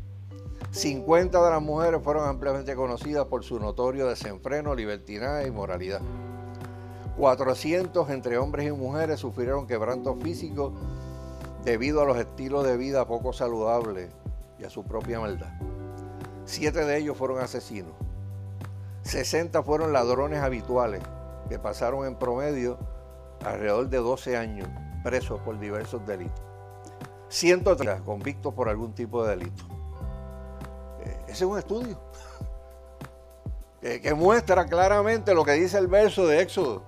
[0.72, 6.00] 50 de las mujeres fueron ampliamente conocidas por su notorio desenfreno, libertinaje y moralidad.
[7.18, 10.72] 400 entre hombres y mujeres sufrieron quebrantos físicos
[11.62, 14.10] debido a los estilos de vida poco saludables
[14.64, 15.52] a su propia maldad.
[16.46, 17.92] Siete de ellos fueron asesinos.
[19.02, 21.02] 60 fueron ladrones habituales
[21.48, 22.78] que pasaron en promedio
[23.44, 24.68] alrededor de 12 años
[25.04, 26.42] presos por diversos delitos.
[27.28, 29.81] 130 convictos por algún tipo de delito.
[31.04, 31.98] Eh, ese es un estudio
[33.82, 36.84] que muestra claramente lo que dice el verso de Éxodo.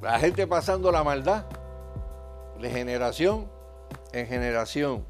[0.00, 1.44] La gente pasando la maldad
[2.58, 3.46] de generación
[4.12, 5.04] en generación.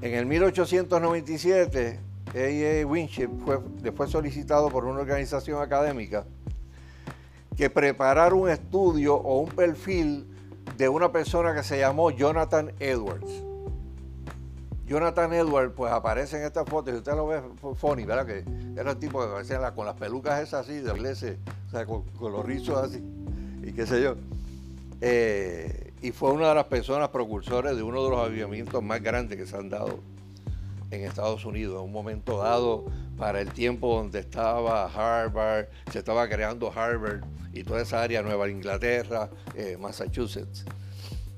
[0.00, 2.00] En el 1897,
[2.34, 2.86] A.A.
[2.86, 6.24] Winship fue, solicitado por una organización académica
[7.56, 10.28] que preparara un estudio o un perfil
[10.76, 13.47] de una persona que se llamó Jonathan Edwards.
[14.88, 17.42] Jonathan Edwards, pues aparece en esta foto, y usted lo ve
[17.76, 18.26] funny, ¿verdad?
[18.26, 18.44] Que
[18.80, 21.36] era el tipo que aparecía con las pelucas esas así, de iglesia,
[21.68, 23.04] o sea, con, los rizos así,
[23.62, 24.16] y qué sé yo.
[25.00, 29.36] Eh, y fue una de las personas precursores de uno de los avivamientos más grandes
[29.36, 30.00] que se han dado
[30.90, 32.86] en Estados Unidos, en un momento dado
[33.18, 38.48] para el tiempo donde estaba Harvard, se estaba creando Harvard y toda esa área, Nueva
[38.48, 40.64] Inglaterra, eh, Massachusetts.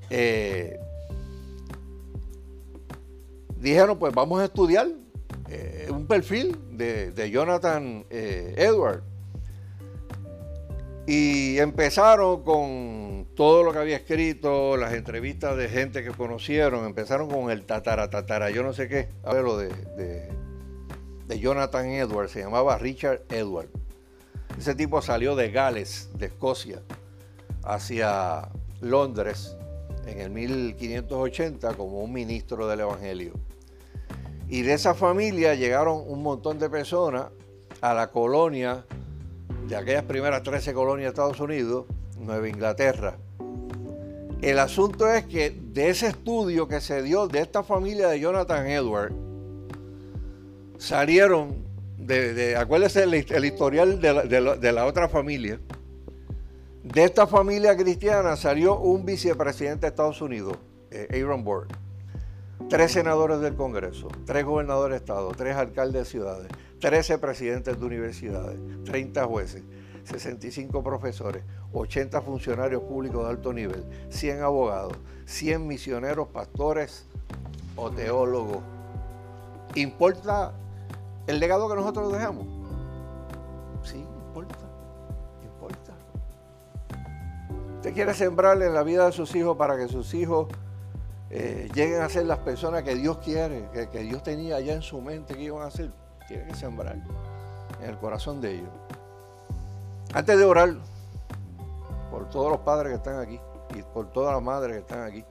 [0.09, 0.79] Eh,
[3.61, 4.87] dijeron, pues vamos a estudiar
[5.49, 9.03] eh, un perfil de, Jonathan Edward.
[11.07, 17.29] Y empezaron con todo lo que había escrito, las entrevistas de gente que conocieron, empezaron
[17.29, 19.69] con el tatara tatara, yo no sé qué, a ver lo de,
[21.27, 23.71] de, Jonathan Edwards, se llamaba Richard Edwards.
[24.59, 26.81] Ese tipo salió de Gales, de Escocia,
[27.63, 28.49] hacia
[28.81, 29.55] Londres
[30.05, 33.33] en el 1580 como un ministro del Evangelio.
[34.51, 37.27] Y de esa familia llegaron un montón de personas
[37.79, 38.83] a la colonia,
[39.69, 41.85] de aquellas primeras 13 colonias de Estados Unidos,
[42.19, 43.15] Nueva Inglaterra.
[44.41, 48.67] El asunto es que de ese estudio que se dio de esta familia de Jonathan
[48.67, 49.13] Edward,
[50.77, 51.55] salieron,
[51.97, 55.61] de, acuérdense el, historial de la, otra familia,
[56.83, 60.57] de esta familia cristiana salió un vicepresidente de Estados Unidos,
[60.89, 61.67] eh, Aaron Burr,
[62.69, 66.47] tres senadores del Congreso, tres gobernadores de Estado, tres alcaldes de ciudades,
[66.79, 69.63] 13 presidentes de universidades, 30 jueces,
[70.03, 71.43] 65 profesores,
[71.73, 77.05] 80 funcionarios públicos de alto nivel, 100 abogados, 100 misioneros, pastores
[77.75, 78.63] o teólogos.
[79.75, 80.53] ¿Importa
[81.27, 82.47] el legado que nosotros dejamos?
[83.83, 84.57] Sí, importa,
[85.43, 85.93] importa.
[87.75, 90.47] Usted quiere sembrarle en la vida de sus hijos para que sus hijos
[91.33, 94.99] eh, lleguen a ser las personas que Dios quiere, que, Dios tenía allá en su
[95.01, 95.89] mente que iban a ser.
[96.27, 96.97] Tiene que sembrar
[97.81, 98.69] en el corazón de ellos.
[100.13, 100.75] Antes de orar
[102.09, 103.39] por todos los padres que están aquí
[103.73, 105.23] y por todas las madres que están aquí,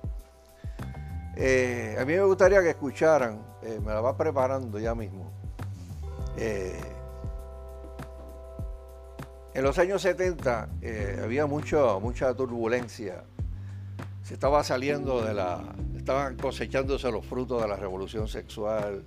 [1.36, 5.30] eh, a mí me gustaría que escucharan, eh, me la va preparando ya mismo.
[9.52, 10.68] En los años 70
[11.22, 13.24] había mucho, mucha turbulencia.
[14.30, 15.74] Estaba saliendo de la.
[15.96, 19.04] Estaban cosechándose los frutos de la revolución sexual,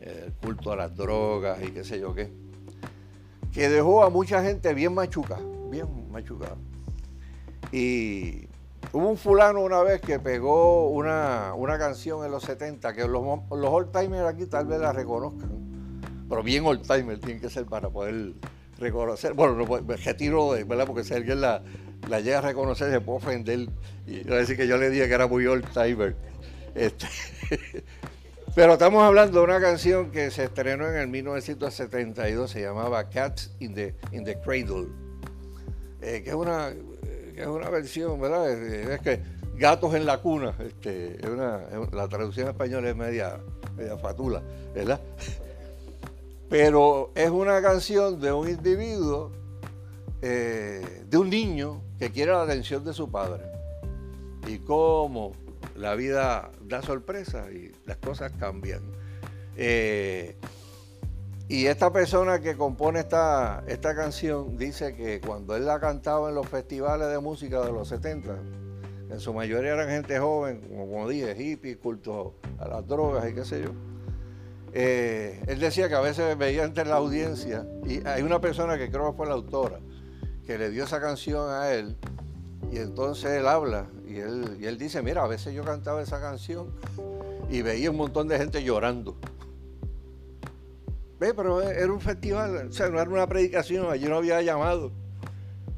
[0.00, 2.30] el culto a las drogas y qué sé yo qué
[3.54, 5.38] que dejó a mucha gente bien machuca,
[5.70, 6.56] bien machucada.
[7.70, 8.48] Y
[8.92, 13.70] hubo un fulano una vez que pegó una, canción en los 70, que los, los
[13.70, 15.50] old timers aquí tal vez la reconozcan,
[16.28, 18.32] pero bien old timer tiene que ser para poder
[18.80, 19.34] reconocer.
[19.34, 20.86] Bueno, no, me retiro de, ¿verdad?
[20.86, 21.62] Porque si alguien la,
[22.08, 23.68] la llega a reconocer se puede ofender
[24.06, 26.16] y a decir que yo le dije que era muy old timer.
[26.74, 27.06] Este,
[28.54, 33.50] Pero estamos hablando de una canción que se estrenó en el 1972, se llamaba Cats
[33.58, 34.86] in the, in the Cradle,
[36.00, 36.72] eh, que, es una,
[37.36, 38.48] es una versión, ¿verdad?
[38.52, 39.20] Es, que
[39.56, 40.54] gatos en la cuna.
[40.60, 41.18] Este,
[41.92, 43.40] la traducción española es media,
[43.76, 44.40] media fatula,
[44.72, 45.00] ¿verdad?
[46.48, 49.32] Pero es una canción de un individuo,
[50.26, 53.44] eh, de un niño que quiere la atención de su padre.
[54.48, 55.32] Y cómo
[55.76, 58.80] la vida da sorpresa y las cosas cambian.
[59.54, 60.34] Eh,
[61.46, 66.36] y esta persona que compone esta, esta canción dice que cuando él la cantaba en
[66.36, 68.34] los festivales de música de los 70,
[69.10, 73.34] en su mayoría eran gente joven, como, como dije, hippies, culto a las drogas y
[73.34, 73.72] qué sé yo.
[74.72, 78.90] Eh, él decía que a veces veía entre la audiencia, y hay una persona que
[78.90, 79.78] creo que fue la autora,
[80.46, 81.96] que le dio esa canción a él,
[82.70, 86.20] y entonces él habla, y él, y él dice, mira, a veces yo cantaba esa
[86.20, 86.70] canción
[87.48, 89.16] y veía un montón de gente llorando.
[91.18, 94.92] Ve, pero era un festival, o sea, no era una predicación, allí no había llamado.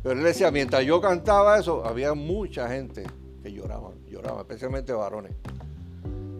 [0.02, 3.04] Pero él decía, mientras yo cantaba eso, había mucha gente
[3.42, 5.32] que lloraba, lloraba, especialmente varones.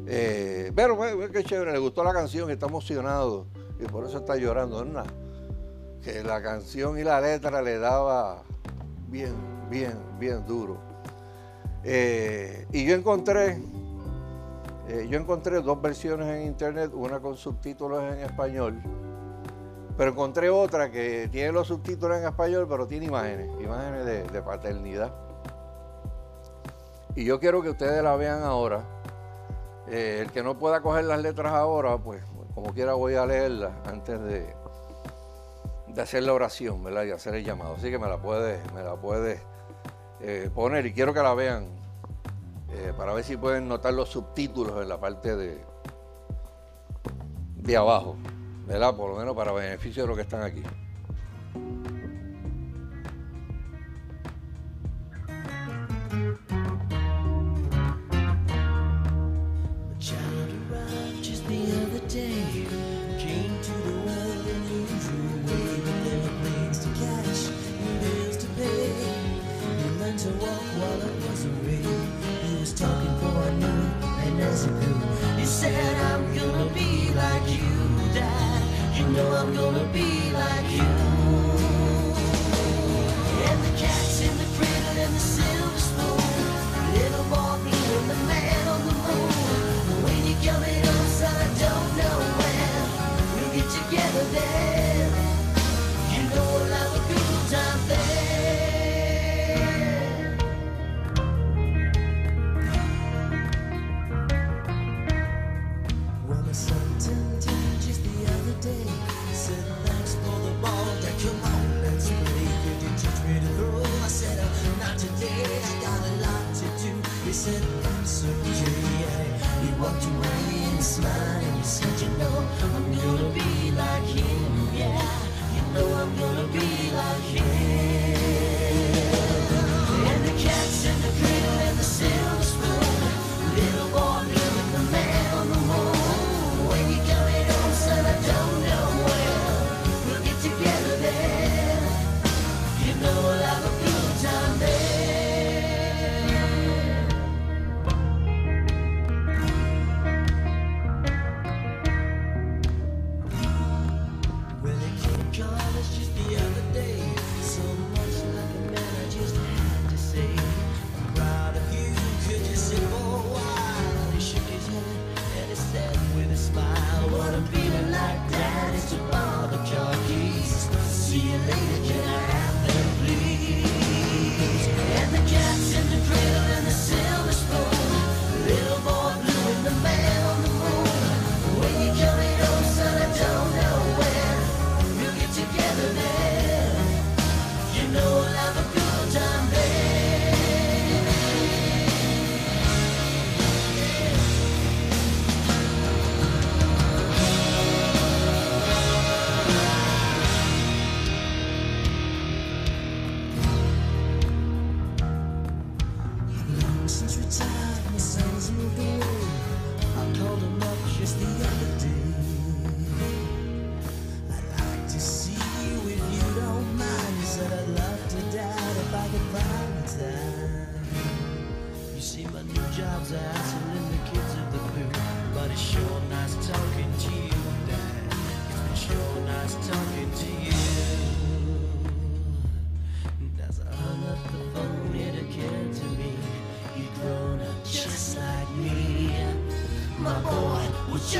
[0.07, 0.97] Eh, pero
[1.33, 3.47] qué chévere, le gustó la canción, está emocionado
[3.81, 4.85] y por eso está llorando.
[4.85, 5.07] Nada,
[6.07, 8.44] que la canción y la letra le daba
[9.09, 9.34] bien,
[9.68, 10.78] bien, bien duro.
[11.82, 13.61] Eh, y yo encontré
[14.88, 18.80] eh, yo encontré dos versiones en internet, una con subtítulos en español,
[19.96, 25.12] pero encontré otra que tiene los subtítulos en español, pero tiene imágenes, imágenes de, paternidad.
[27.16, 28.84] Y yo quiero que ustedes la vean ahora.
[29.88, 32.22] Eh, el que no pueda coger las letras ahora, pues
[32.54, 34.54] como quiera voy a leerlas antes de,
[35.97, 37.05] de hacer la oración, ¿verdad?
[37.05, 37.74] Y hacer el llamado.
[37.74, 39.40] Así que me la puedes, me la puedes
[40.20, 41.68] eh, poner y quiero que la vean
[42.70, 45.64] eh, para ver si pueden notar los subtítulos en la parte de,
[47.57, 48.16] de abajo,
[48.66, 48.94] ¿verdad?
[48.94, 50.62] Por lo menos para beneficio de los que están aquí.
[79.16, 80.95] know I'm gonna be like you.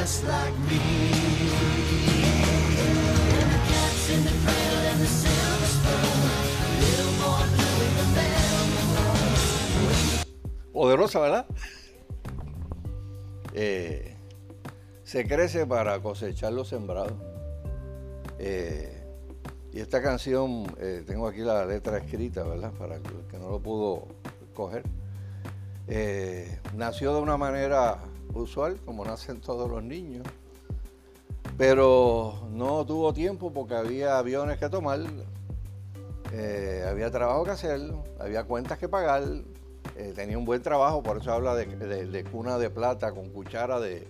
[0.07, 0.81] Just like me.
[10.73, 11.47] Poderosa, ¿verdad?
[13.53, 14.15] Eh,
[15.03, 17.15] se crece para cosechar los sembrados.
[18.39, 19.03] Eh,
[19.73, 22.71] y esta canción, eh, tengo aquí la letra escrita, ¿verdad?
[22.79, 24.07] Para el que no lo pudo
[24.55, 24.85] coger.
[26.77, 27.99] Nació de una manera
[28.35, 30.27] usual, como nacen todos los niños,
[31.57, 35.01] pero no tuvo tiempo porque había aviones que tomar,
[36.33, 37.81] eh, había trabajo que hacer,
[38.19, 39.23] había cuentas que pagar,
[40.15, 44.07] tenía un buen trabajo, por eso habla de, cuna de plata con cuchara de,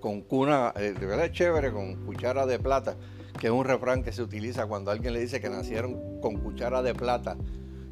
[0.00, 2.96] con cuna, de verdad chévere, con cuchara de plata
[3.36, 6.82] que es un refrán que se utiliza cuando alguien le dice que nacieron con cuchara
[6.82, 7.36] de plata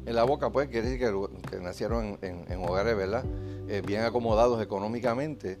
[0.05, 3.25] en la boca, pues quiere decir que, nacieron en, hogares, ¿verdad?
[3.67, 5.59] Eh, bien acomodados económicamente.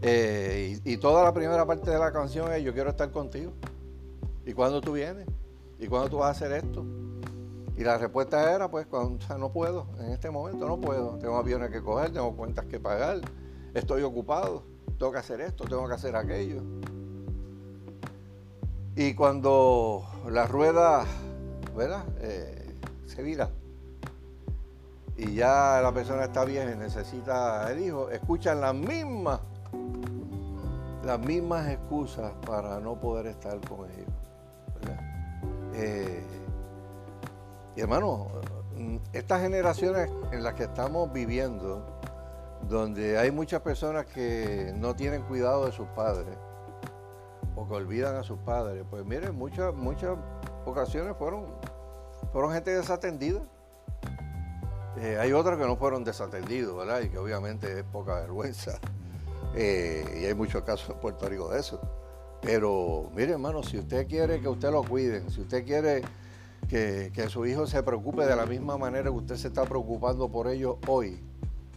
[0.00, 3.52] Eh, y, toda la primera parte de la canción es yo quiero estar contigo.
[4.46, 5.26] ¿Y cuándo tú vienes?
[5.78, 6.84] ¿Y cuándo tú vas a hacer esto?
[7.76, 11.18] Y la respuesta era, pues, cuando, no puedo, en este momento no puedo.
[11.18, 13.20] Tengo aviones que coger, tengo cuentas que pagar,
[13.74, 14.62] estoy ocupado,
[14.98, 16.62] tengo que hacer esto, tengo que hacer aquello.
[18.96, 21.04] Y cuando la rueda,
[21.76, 22.04] ¿verdad?
[22.20, 22.76] Eh,
[23.06, 23.50] se vira
[25.16, 29.40] y ya la persona está bien y necesita el hijo, escuchan las mismas,
[31.04, 34.08] las mismas excusas para no poder estar con ellos.
[35.74, 36.22] Eh,
[37.76, 38.28] y hermano,
[39.12, 41.84] estas generaciones en las que estamos viviendo,
[42.68, 46.36] donde hay muchas personas que no tienen cuidado de sus padres,
[47.56, 48.84] o que olvidan a sus padres.
[48.90, 50.16] Pues miren, muchas, muchas
[50.64, 51.46] ocasiones fueron,
[52.32, 53.40] fueron gente desatendida.
[55.00, 57.00] Eh, hay otras que no fueron desatendidos, ¿verdad?
[57.02, 58.78] Y que obviamente es poca vergüenza.
[59.56, 61.80] Eh, y hay muchos casos en Puerto Rico de eso.
[62.40, 66.02] Pero mire, hermano, si usted quiere que usted lo cuiden, si usted quiere
[66.68, 70.28] que, que, su hijo se preocupe de la misma manera que usted se está preocupando
[70.30, 71.18] por ellos hoy,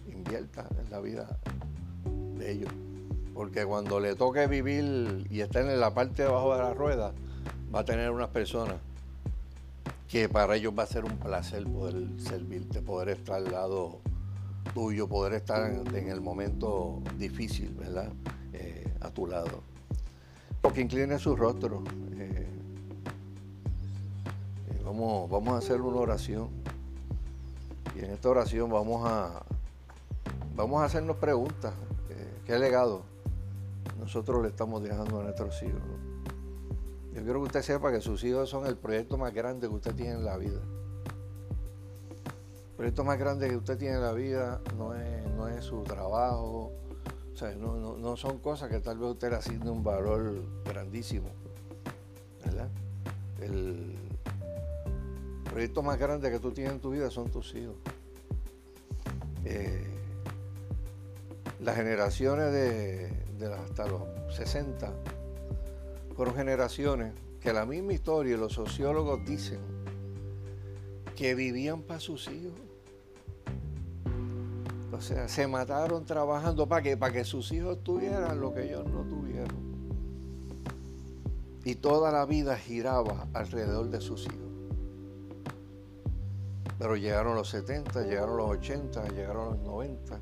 [0.08, 1.40] invierta en la vida
[2.38, 2.72] de ellos.
[3.34, 7.14] Porque cuando le toque vivir y estar en la parte de abajo de la rueda,
[7.74, 8.76] va a tener unas personas
[10.08, 14.00] que para ellos va a ser un placer poder servirte, poder estar al lado
[14.74, 18.12] tuyo, poder estar en, el momento difícil, ¿verdad?
[18.54, 19.64] Eh, a tu lado.
[20.62, 21.84] Porque incline su rostro.
[22.14, 22.48] Eh,
[24.70, 26.50] eh, vamos, vamos a hacer una oración.
[27.96, 29.44] Y en esta oración vamos a,
[30.56, 31.74] vamos a hacernos preguntas.
[32.46, 33.04] ¿Qué legado?
[34.00, 35.82] nosotros le estamos dejando a nuestros hijos.
[37.18, 39.96] Yo quiero que usted sepa que sus hijos son el proyecto más grande que usted
[39.96, 40.62] tiene en la vida.
[42.70, 45.82] El proyecto más grande que usted tiene en la vida no es, no es su
[45.82, 46.72] trabajo,
[47.34, 50.32] o sea, no, son cosas que tal vez usted le asigne un valor
[50.64, 51.30] grandísimo.
[52.46, 52.70] ¿Verdad?
[53.42, 53.96] El
[55.46, 57.78] proyecto más grande que tú tienes en tu vida son tus hijos.
[59.44, 59.88] Eh,
[61.62, 63.12] las generaciones de,
[63.56, 64.04] hasta los
[64.36, 64.94] 60
[66.18, 69.60] fueron generaciones que la misma historia y los sociólogos dicen
[71.16, 72.60] que vivían para sus hijos.
[74.92, 78.84] O sea, se mataron trabajando para que, para que sus hijos tuvieran lo que ellos
[78.90, 79.56] no tuvieron.
[81.64, 84.50] Y toda la vida giraba alrededor de sus hijos.
[86.80, 90.20] Pero llegaron los 70, llegaron los 80, llegaron los 90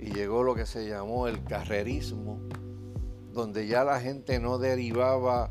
[0.00, 2.40] y llegó lo que se llamó el carrerismo,
[3.32, 5.50] donde ya la gente no derivaba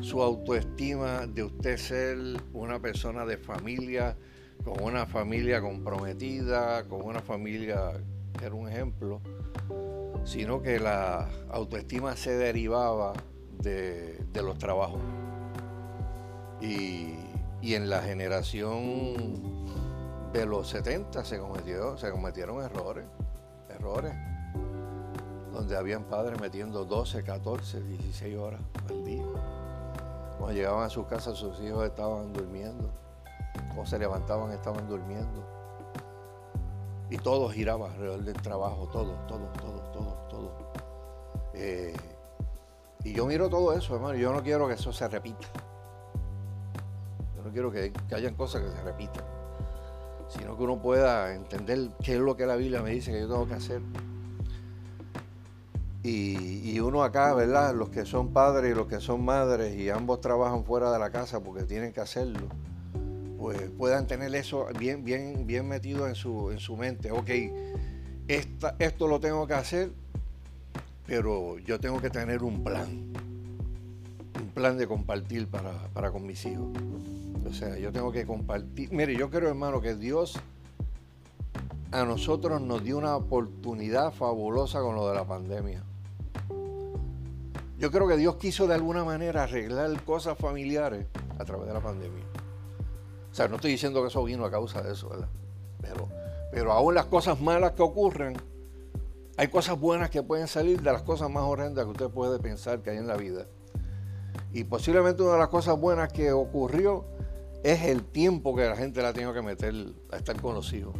[0.00, 2.18] su autoestima de usted ser
[2.52, 4.16] una persona de familia,
[4.64, 7.92] con una familia comprometida, con una familia
[8.38, 9.20] que era un ejemplo,
[10.24, 13.14] sino que la autoestima se derivaba
[13.62, 15.00] de, los trabajos.
[16.60, 17.14] Y,
[17.62, 19.24] y, en la generación
[20.32, 23.04] de los 70 se, cometió, se cometieron errores
[23.76, 24.12] errores,
[25.56, 29.24] donde habían padres metiendo 12, 14, 16 horas al día.
[30.38, 32.90] Cuando llegaban a sus casas sus hijos estaban durmiendo,
[33.76, 35.44] o se levantaban estaban durmiendo.
[37.08, 40.52] Y todo giraba alrededor del trabajo, todo, todo, todo, todo, todo.
[41.54, 41.96] Eh,
[43.04, 45.46] y yo miro todo eso, hermano, yo no quiero que eso se repita.
[47.34, 49.24] Yo no quiero que, que hayan cosas que se repitan
[50.28, 53.28] sino que uno pueda entender qué es lo que la Biblia me dice que yo
[53.28, 53.80] tengo que hacer.
[56.08, 57.74] Y, uno acá, ¿verdad?
[57.74, 61.10] Los que son padres y los que son madres y ambos trabajan fuera de la
[61.10, 62.46] casa porque tienen que hacerlo,
[63.38, 67.10] pues puedan tener eso bien, bien, bien metido en su, en su mente.
[67.10, 67.30] Ok,
[68.28, 69.90] esta, esto lo tengo que hacer
[71.06, 72.88] pero yo tengo que tener un plan,
[74.40, 76.68] un plan de compartir para, para con mis hijos.
[77.48, 78.92] O sea, yo tengo que compartir.
[78.92, 80.36] Mire, yo creo, hermano, que Dios
[81.92, 85.84] a nosotros nos dio una oportunidad fabulosa con lo de la pandemia.
[87.78, 91.06] Yo creo que Dios quiso de alguna manera arreglar cosas familiares
[91.38, 92.24] a través de la pandemia.
[93.30, 95.28] O sea, no estoy diciendo que eso vino a causa de eso, ¿verdad?
[95.82, 96.08] Pero,
[96.50, 98.36] pero aún las cosas malas que ocurren,
[99.36, 102.80] hay cosas buenas que pueden salir de las cosas más horrendas que usted puede pensar
[102.80, 103.46] que hay en la vida.
[104.54, 107.04] Y posiblemente una de las cosas buenas que ocurrió
[107.62, 109.74] es el tiempo que la gente la ha tenido que meter
[110.10, 110.94] a estar con los hijos,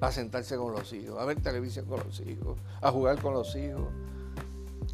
[0.00, 3.54] a sentarse con los hijos, a ver televisión con los hijos, a jugar con los
[3.54, 3.86] hijos,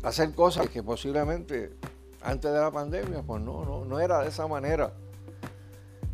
[0.04, 1.72] hacer cosas que posiblemente
[2.22, 4.92] antes de la pandemia, pues no, no, no era de esa manera.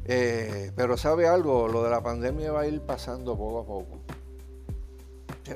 [0.04, 4.00] Eh, pero sabe algo, lo de la pandemia va a ir pasando poco a poco.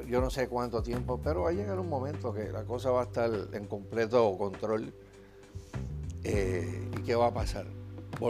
[0.09, 3.03] Yo no sé cuánto tiempo, pero va a llegar un momento que la cosa va
[3.03, 4.93] a estar en completo control.
[6.25, 7.67] Eh, ¿Y qué va a pasar?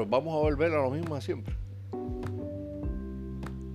[0.09, 1.55] vamos a volver a lo mismo siempre.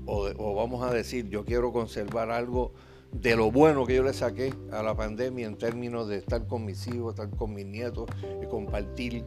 [0.05, 2.73] O, vamos a decir, yo quiero conservar algo
[3.11, 6.65] de lo bueno que yo le saqué a la pandemia en términos de estar con
[6.65, 8.09] mis hijos, estar con mis nietos,
[8.41, 9.25] y compartir,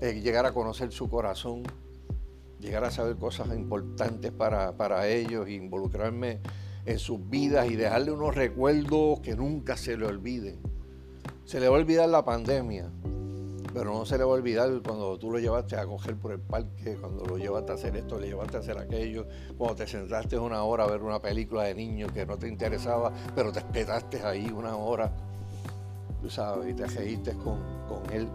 [0.00, 1.62] eh, llegar a conocer su corazón,
[2.60, 6.40] llegar a saber cosas importantes para, para ellos, involucrarme
[6.84, 10.58] en sus vidas y dejarle unos recuerdos que nunca se le olviden.
[11.44, 12.90] Se le va a olvidar la pandemia,
[13.76, 16.40] pero no se le va a olvidar cuando tú lo llevaste a coger por el
[16.40, 19.26] parque, cuando lo llevaste a hacer esto, le llevaste a hacer aquello,
[19.58, 23.12] cuando te sentaste una hora a ver una película de niños que no te interesaba,
[23.34, 25.12] pero te esperaste ahí una hora,
[26.22, 27.60] tú sabes, y te reíste con,
[28.14, 28.26] él.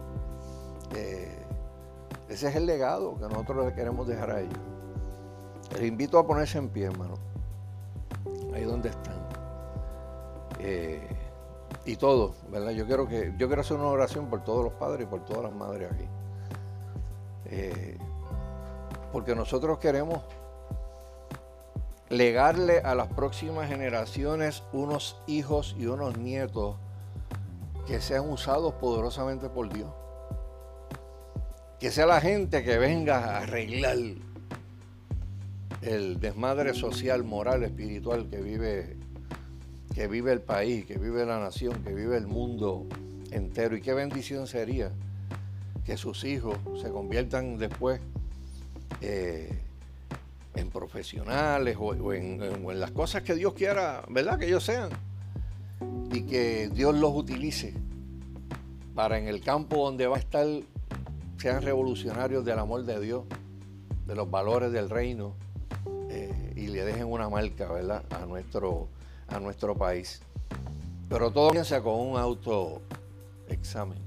[0.94, 1.44] Eh,
[2.28, 4.60] ese es el legado que nosotros le queremos dejar a ellos.
[5.72, 7.14] Les invito a ponerse en pie, hermano.
[8.54, 9.26] Ahí donde están.
[10.60, 11.08] Eh,
[11.84, 12.70] y todo, ¿verdad?
[12.70, 15.42] Yo quiero que yo quiero hacer una oración por todos los padres y por todas
[15.42, 16.04] las madres aquí.
[17.46, 17.98] Eh,
[19.12, 20.22] porque nosotros queremos
[22.08, 26.76] legarle a las próximas generaciones unos hijos y unos nietos
[27.86, 29.90] que sean usados poderosamente por Dios.
[31.80, 33.96] Que sea la gente que venga a arreglar
[35.82, 38.96] el desmadre social, moral, espiritual que vive
[39.94, 42.86] que vive el país, que vive la nación, que vive el mundo
[43.30, 43.76] entero.
[43.76, 44.90] Y qué bendición sería
[45.84, 48.00] que sus hijos se conviertan después
[49.00, 49.58] eh,
[50.54, 52.40] en profesionales o, en,
[52.78, 54.38] las cosas que Dios quiera, ¿verdad?
[54.38, 54.90] Que ellos sean.
[56.12, 57.74] Y que Dios los utilice
[58.94, 60.46] para en el campo donde va a estar,
[61.38, 63.24] sean revolucionarios del amor de Dios,
[64.06, 65.34] de los valores del reino,
[66.10, 68.04] eh, y le dejen una marca, ¿verdad?
[68.10, 68.88] A nuestro
[69.28, 70.20] a nuestro país.
[71.08, 73.98] Pero todo comienza con un autoexamen.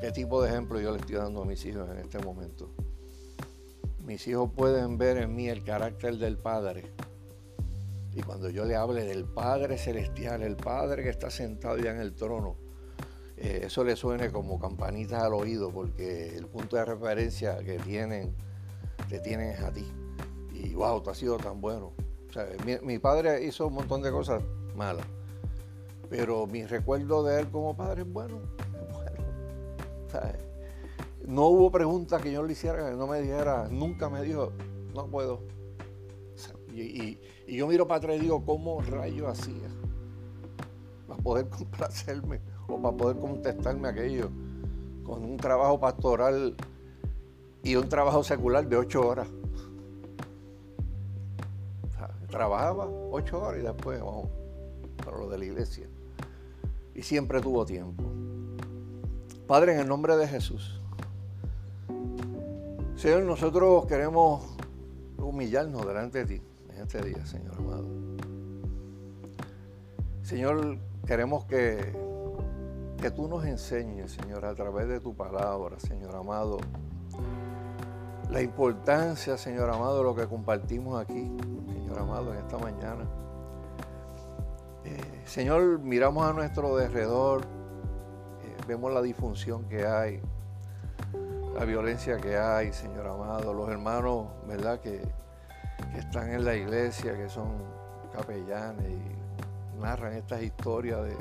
[0.00, 2.70] ¿Qué tipo de ejemplo yo le estoy dando a mis hijos en este momento?
[4.06, 6.84] Mis hijos pueden ver en mí el carácter del Padre.
[8.14, 12.00] Y cuando yo le hable del Padre Celestial, el Padre que está sentado ya en
[12.00, 12.56] el trono,
[13.36, 18.34] eh, eso le suene como campanitas al oído, porque el punto de referencia que tienen,
[19.08, 19.86] te tienen es a ti.
[20.54, 21.92] Y wow, tú has sido tan bueno
[22.82, 24.42] mi, padre hizo un montón de cosas
[24.76, 25.06] malas,
[26.08, 28.40] pero mi recuerdo de él como padre es bueno.
[31.26, 34.52] no hubo pregunta que yo le hiciera, que no me dijera, nunca me dijo,
[34.94, 35.40] no puedo.
[36.72, 39.68] y, yo miro para atrás y digo, ¿cómo rayo hacía?
[41.08, 44.30] Para poder complacerme o para poder contestarme aquello
[45.02, 46.54] con un trabajo pastoral
[47.64, 49.26] y un trabajo secular de ocho horas
[52.30, 54.28] trabajaba ocho horas y después vamos
[55.04, 55.86] para lo de la iglesia.
[56.94, 58.04] Y siempre tuvo tiempo.
[59.46, 60.80] Padre, en el nombre de Jesús.
[62.96, 64.44] Señor, nosotros queremos
[65.18, 66.42] humillarnos delante de ti
[66.74, 67.86] en este día, Señor amado.
[70.22, 71.92] Señor, queremos que,
[73.00, 76.58] que tú nos enseñes, Señor, a través de tu palabra, Señor amado,
[78.30, 81.30] la importancia, Señor amado, de lo que compartimos aquí
[81.98, 83.04] amado, en esta mañana.
[84.84, 90.20] Eh, Señor, miramos a nuestro derredor, eh, vemos la disfunción que hay,
[91.54, 95.02] la violencia que hay, Señor amado, los hermanos, ¿verdad?, que,
[95.96, 97.52] están en la iglesia, que son
[98.12, 101.16] capellanes y narran estas historias de,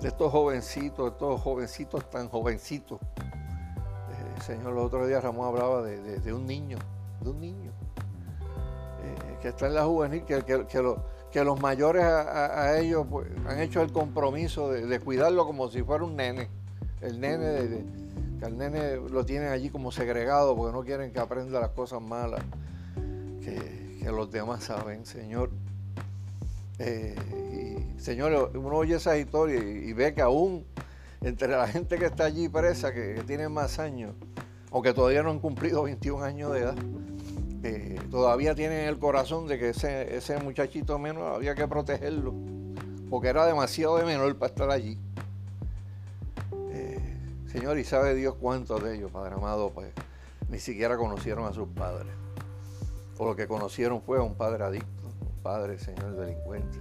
[0.00, 3.00] de estos jovencitos, estos jovencitos tan jovencitos.
[4.38, 6.78] Eh, señor, los otros días Ramón hablaba de un niño,
[7.20, 7.72] de un niño
[9.40, 10.66] que está en la juvenil, que, que,
[11.30, 16.04] que los mayores a, ellos pues, han hecho el compromiso de, cuidarlo como si fuera
[16.04, 16.48] un nene.
[17.00, 17.84] El nene, de,
[18.38, 22.00] que al nene lo tienen allí como segregado porque no quieren que aprenda las cosas
[22.00, 22.42] malas
[23.42, 25.50] que, los demás saben, Señor.
[26.78, 27.14] Eh,
[27.52, 30.64] y, Señor, uno oye esa historia y, ve que aún
[31.20, 34.14] entre la gente que está allí presa, que, que tiene más años,
[34.70, 36.76] aunque todavía no han cumplido 21 años de edad,
[37.64, 42.32] eh, todavía tienen el corazón de que ese, muchachito menor había que protegerlo,
[43.10, 44.96] porque era demasiado de menor para estar allí.
[46.70, 47.00] Eh,
[47.50, 49.92] señor, y sabe Dios cuántos de ellos, Padre amado, pues
[50.48, 52.12] ni siquiera conocieron a sus padres.
[53.18, 56.78] O lo que conocieron fue a un padre adicto, un padre, Señor, delincuente,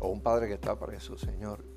[0.00, 1.73] o un padre que está preso, Señor.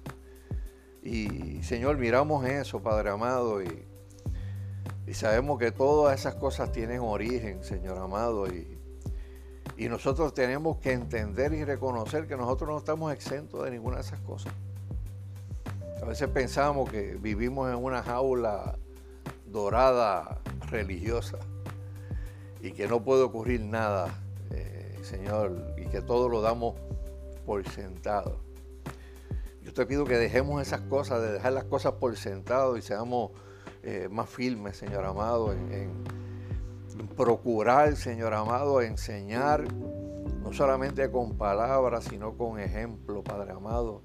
[1.07, 7.97] Y, Señor, miramos eso, Padre amado, y sabemos que todas esas cosas tienen origen, Señor
[7.97, 8.77] amado, y,
[9.77, 14.01] y nosotros tenemos que entender y reconocer que nosotros no estamos exentos de ninguna de
[14.01, 14.51] esas cosas.
[16.01, 18.77] A veces pensamos que vivimos en una jaula
[19.45, 21.39] dorada religiosa
[22.61, 24.13] y que no puede ocurrir nada,
[24.51, 26.75] eh, Señor, y que todo lo damos
[27.45, 28.47] por sentado.
[29.78, 33.30] Te pido que dejemos esas cosas, de dejar las cosas por sentado y seamos
[33.84, 36.04] eh, más firmes, Señor amado, en,
[37.16, 39.72] procurar, Señor amado, enseñar,
[40.41, 44.02] no solamente con palabras, sino con ejemplo, Padre amado.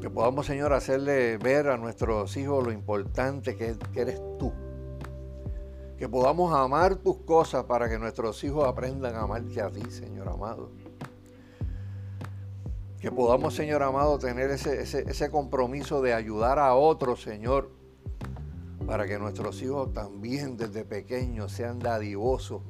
[0.00, 4.50] Que podamos, Señor, hacerle ver a nuestros hijos lo importante que, que eres tú.
[5.98, 10.30] Que podamos amar tus cosas para que nuestros hijos aprendan a amarte a ti, Señor
[10.30, 10.70] amado.
[13.02, 17.72] Que podamos, Señor amado, tener ese, ese, ese compromiso de ayudar a otros, Señor,
[18.86, 22.62] para que nuestros hijos también desde pequeños sean dadivosos,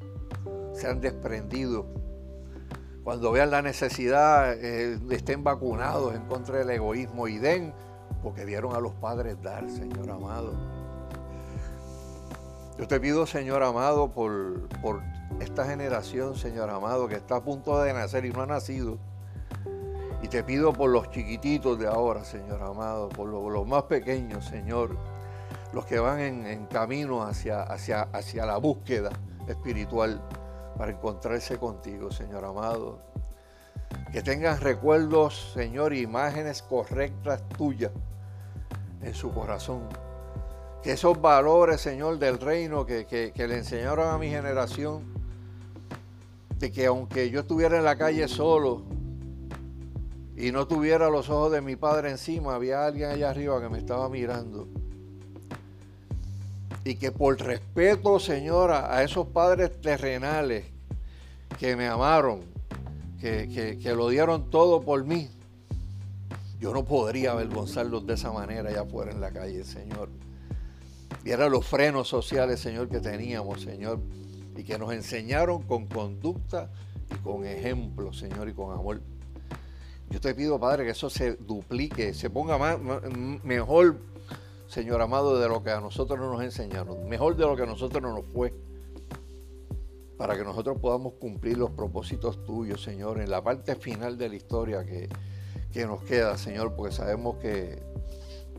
[0.73, 1.85] sean desprendidos.
[3.05, 7.75] Cuando vean la necesidad, eh, estén vacunados en contra del egoísmo y den,
[8.23, 10.55] porque vieron a los padres dar, Señor amado.
[12.79, 15.03] Yo te pido, Señor amado, por, por
[15.41, 18.97] esta generación, Señor amado, que está a punto de nacer y no ha nacido.
[20.23, 24.97] Y te pido por los chiquititos de ahora, Señor amado, por los más pequeños, Señor
[25.73, 29.11] los que van en, camino hacia, hacia, hacia la búsqueda
[29.49, 30.21] espiritual
[30.77, 32.99] para encontrarse contigo, Señor amado.
[34.13, 37.91] Que tengan recuerdos, Señor, imágenes correctas tuyas
[39.03, 39.89] en su corazón.
[40.83, 45.05] Que esos valores, Señor, del reino que, que le enseñaron a mi generación,
[46.59, 48.83] de que aunque yo estuviera en la calle solo
[50.37, 53.79] y no tuviera los ojos de mi padre encima, había alguien allá arriba que me
[53.79, 54.69] estaba mirando
[56.85, 60.65] y que por respeto, Señora, a esos padres terrenales
[61.59, 62.41] que me amaron,
[63.21, 65.29] que, lo dieron todo por mí,
[66.59, 70.09] yo no podría avergonzarlos de esa manera allá afuera en la calle, Señor.
[71.25, 74.01] Y eran los frenos sociales, Señor, que teníamos, Señor,
[74.57, 76.71] y que nos enseñaron con conducta
[77.13, 79.01] y con ejemplo, Señor, y con amor.
[80.13, 82.79] Yo te pido, Padre, que eso se duplique, se ponga más,
[83.43, 83.97] mejor
[84.73, 87.67] Señor amado, de lo que a nosotros no nos enseñaron, mejor de lo que a
[87.67, 88.55] nosotros no nos fue,
[90.17, 94.37] para que nosotros podamos cumplir los propósitos tuyos, Señor, en la parte final de la
[94.37, 95.11] historia que,
[95.73, 97.83] que nos queda, Señor, porque sabemos que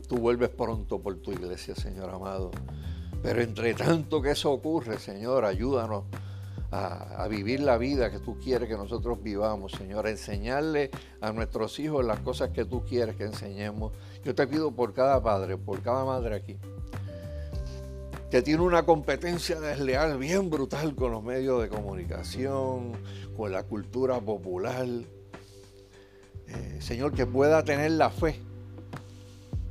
[0.08, 2.52] tú vuelves pronto por tu iglesia, Señor amado.
[3.20, 6.04] Pero entre tanto que eso ocurre, Señor, ayúdanos
[6.74, 10.90] a, vivir la vida que tú quieres que nosotros vivamos, Señor, a enseñarle
[11.20, 13.92] a nuestros hijos las cosas que tú quieres que enseñemos.
[14.24, 16.56] Yo te pido por cada padre, por cada madre aquí,
[18.30, 22.92] que tiene una competencia desleal bien brutal con los medios de comunicación,
[23.36, 24.86] con la cultura popular.
[26.46, 28.40] Eh, señor, que pueda tener la fe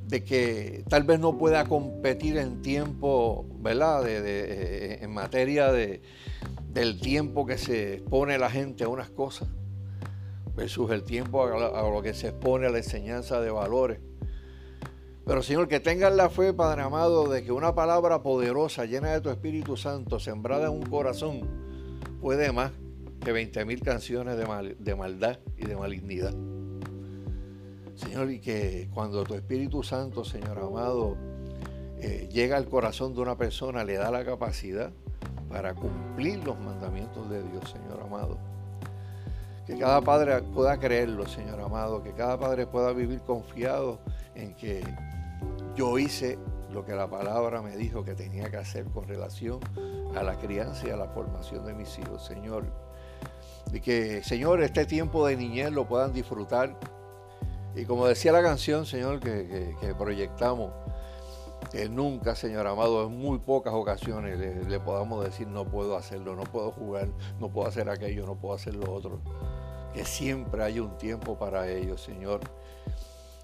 [0.07, 4.03] de que tal vez no pueda competir en tiempo, ¿verdad?
[4.07, 6.01] Eh, en materia de,
[6.73, 9.47] del tiempo que se expone la gente a unas cosas
[10.55, 13.99] versus el tiempo a, lo que se expone a la enseñanza de valores.
[15.25, 19.21] Pero Señor, que tengan la fe, Padre amado, de que una palabra poderosa, llena de
[19.21, 21.41] tu Espíritu Santo, sembrada en un corazón,
[22.19, 22.71] puede más
[23.23, 26.33] que 20 mil canciones de, maldad y de malignidad.
[27.95, 31.15] Señor, y que cuando tu Espíritu Santo, Señor amado,
[31.99, 34.91] eh, llega al corazón de una persona, le da la capacidad
[35.53, 38.37] para cumplir los mandamientos de Dios, Señor amado.
[39.67, 43.99] Que cada padre pueda creerlo, Señor amado, que cada padre pueda vivir confiado
[44.33, 44.83] en que
[45.75, 46.39] yo hice
[46.71, 49.59] lo que la palabra me dijo que tenía que hacer con relación
[50.15, 52.65] a la crianza y a la formación de mis hijos, Señor.
[53.71, 56.75] Y que, Señor, este tiempo de niñez lo puedan disfrutar.
[57.75, 60.71] Y como decía la canción, Señor, que, proyectamos,
[61.73, 66.43] que nunca, Señor amado, en muy pocas ocasiones le, podamos decir no puedo hacerlo, no
[66.43, 67.09] puedo jugar,
[67.39, 69.19] no puedo hacer aquello, no puedo hacer lo otro.
[69.91, 72.41] Que siempre hay un tiempo para ello, Señor.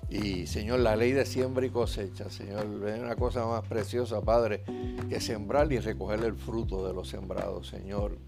[0.09, 4.63] Y Señor, la ley de siembra y cosecha, Señor, es una cosa más preciosa, Padre,
[5.09, 8.19] que sembrar y recoger el fruto de los sembrados, Señor.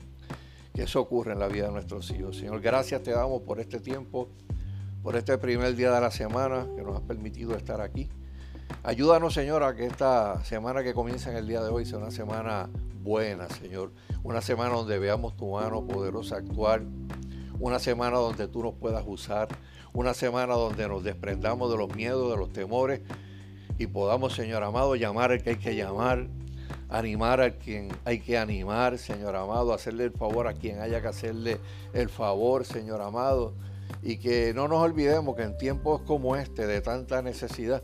[0.74, 2.38] Que eso ocurre en la vida de nuestros hijos.
[2.38, 4.30] Señor, gracias te damos por este tiempo,
[5.04, 8.10] por este primer día de la semana que nos has permitido estar aquí.
[8.84, 12.12] Ayúdanos, Señor, a que esta semana que comienza en el día de hoy sea una
[12.12, 12.70] semana
[13.04, 13.92] buena, Señor.
[14.24, 16.82] Una semana donde veamos tu mano poderosa actuar.
[17.60, 19.50] Una semana donde tú nos puedas usar.
[19.94, 23.02] Una semana donde nos desprendamos de los miedos, de los temores.
[23.78, 26.28] Y podamos, Señor amado, llamar al que hay que llamar,
[26.90, 31.08] animar a quien hay que animar, Señor amado, hacerle el favor a quien haya que
[31.08, 31.60] hacerle
[31.94, 33.54] el favor, Señor amado,
[34.04, 37.84] y que no nos olvidemos que en tiempos como este, de tanta necesidad,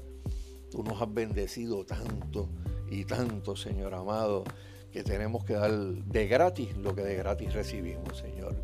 [0.78, 2.50] tú nos has bendecido tanto
[2.88, 4.44] y tanto, Señor amado,
[4.92, 8.56] que tenemos que dar de gratis lo que de gratis recibimos, Señor.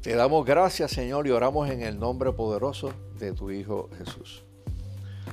[0.00, 4.44] Te damos gracias, Señor, y oramos en el nombre poderoso de tu Hijo Jesús.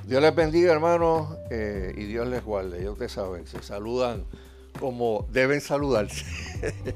[0.04, 2.80] Dios les bendiga, hermanos, eh, y Dios les guarde.
[2.80, 4.24] Ellos te saben, se saludan
[4.80, 6.24] como deben saludarse.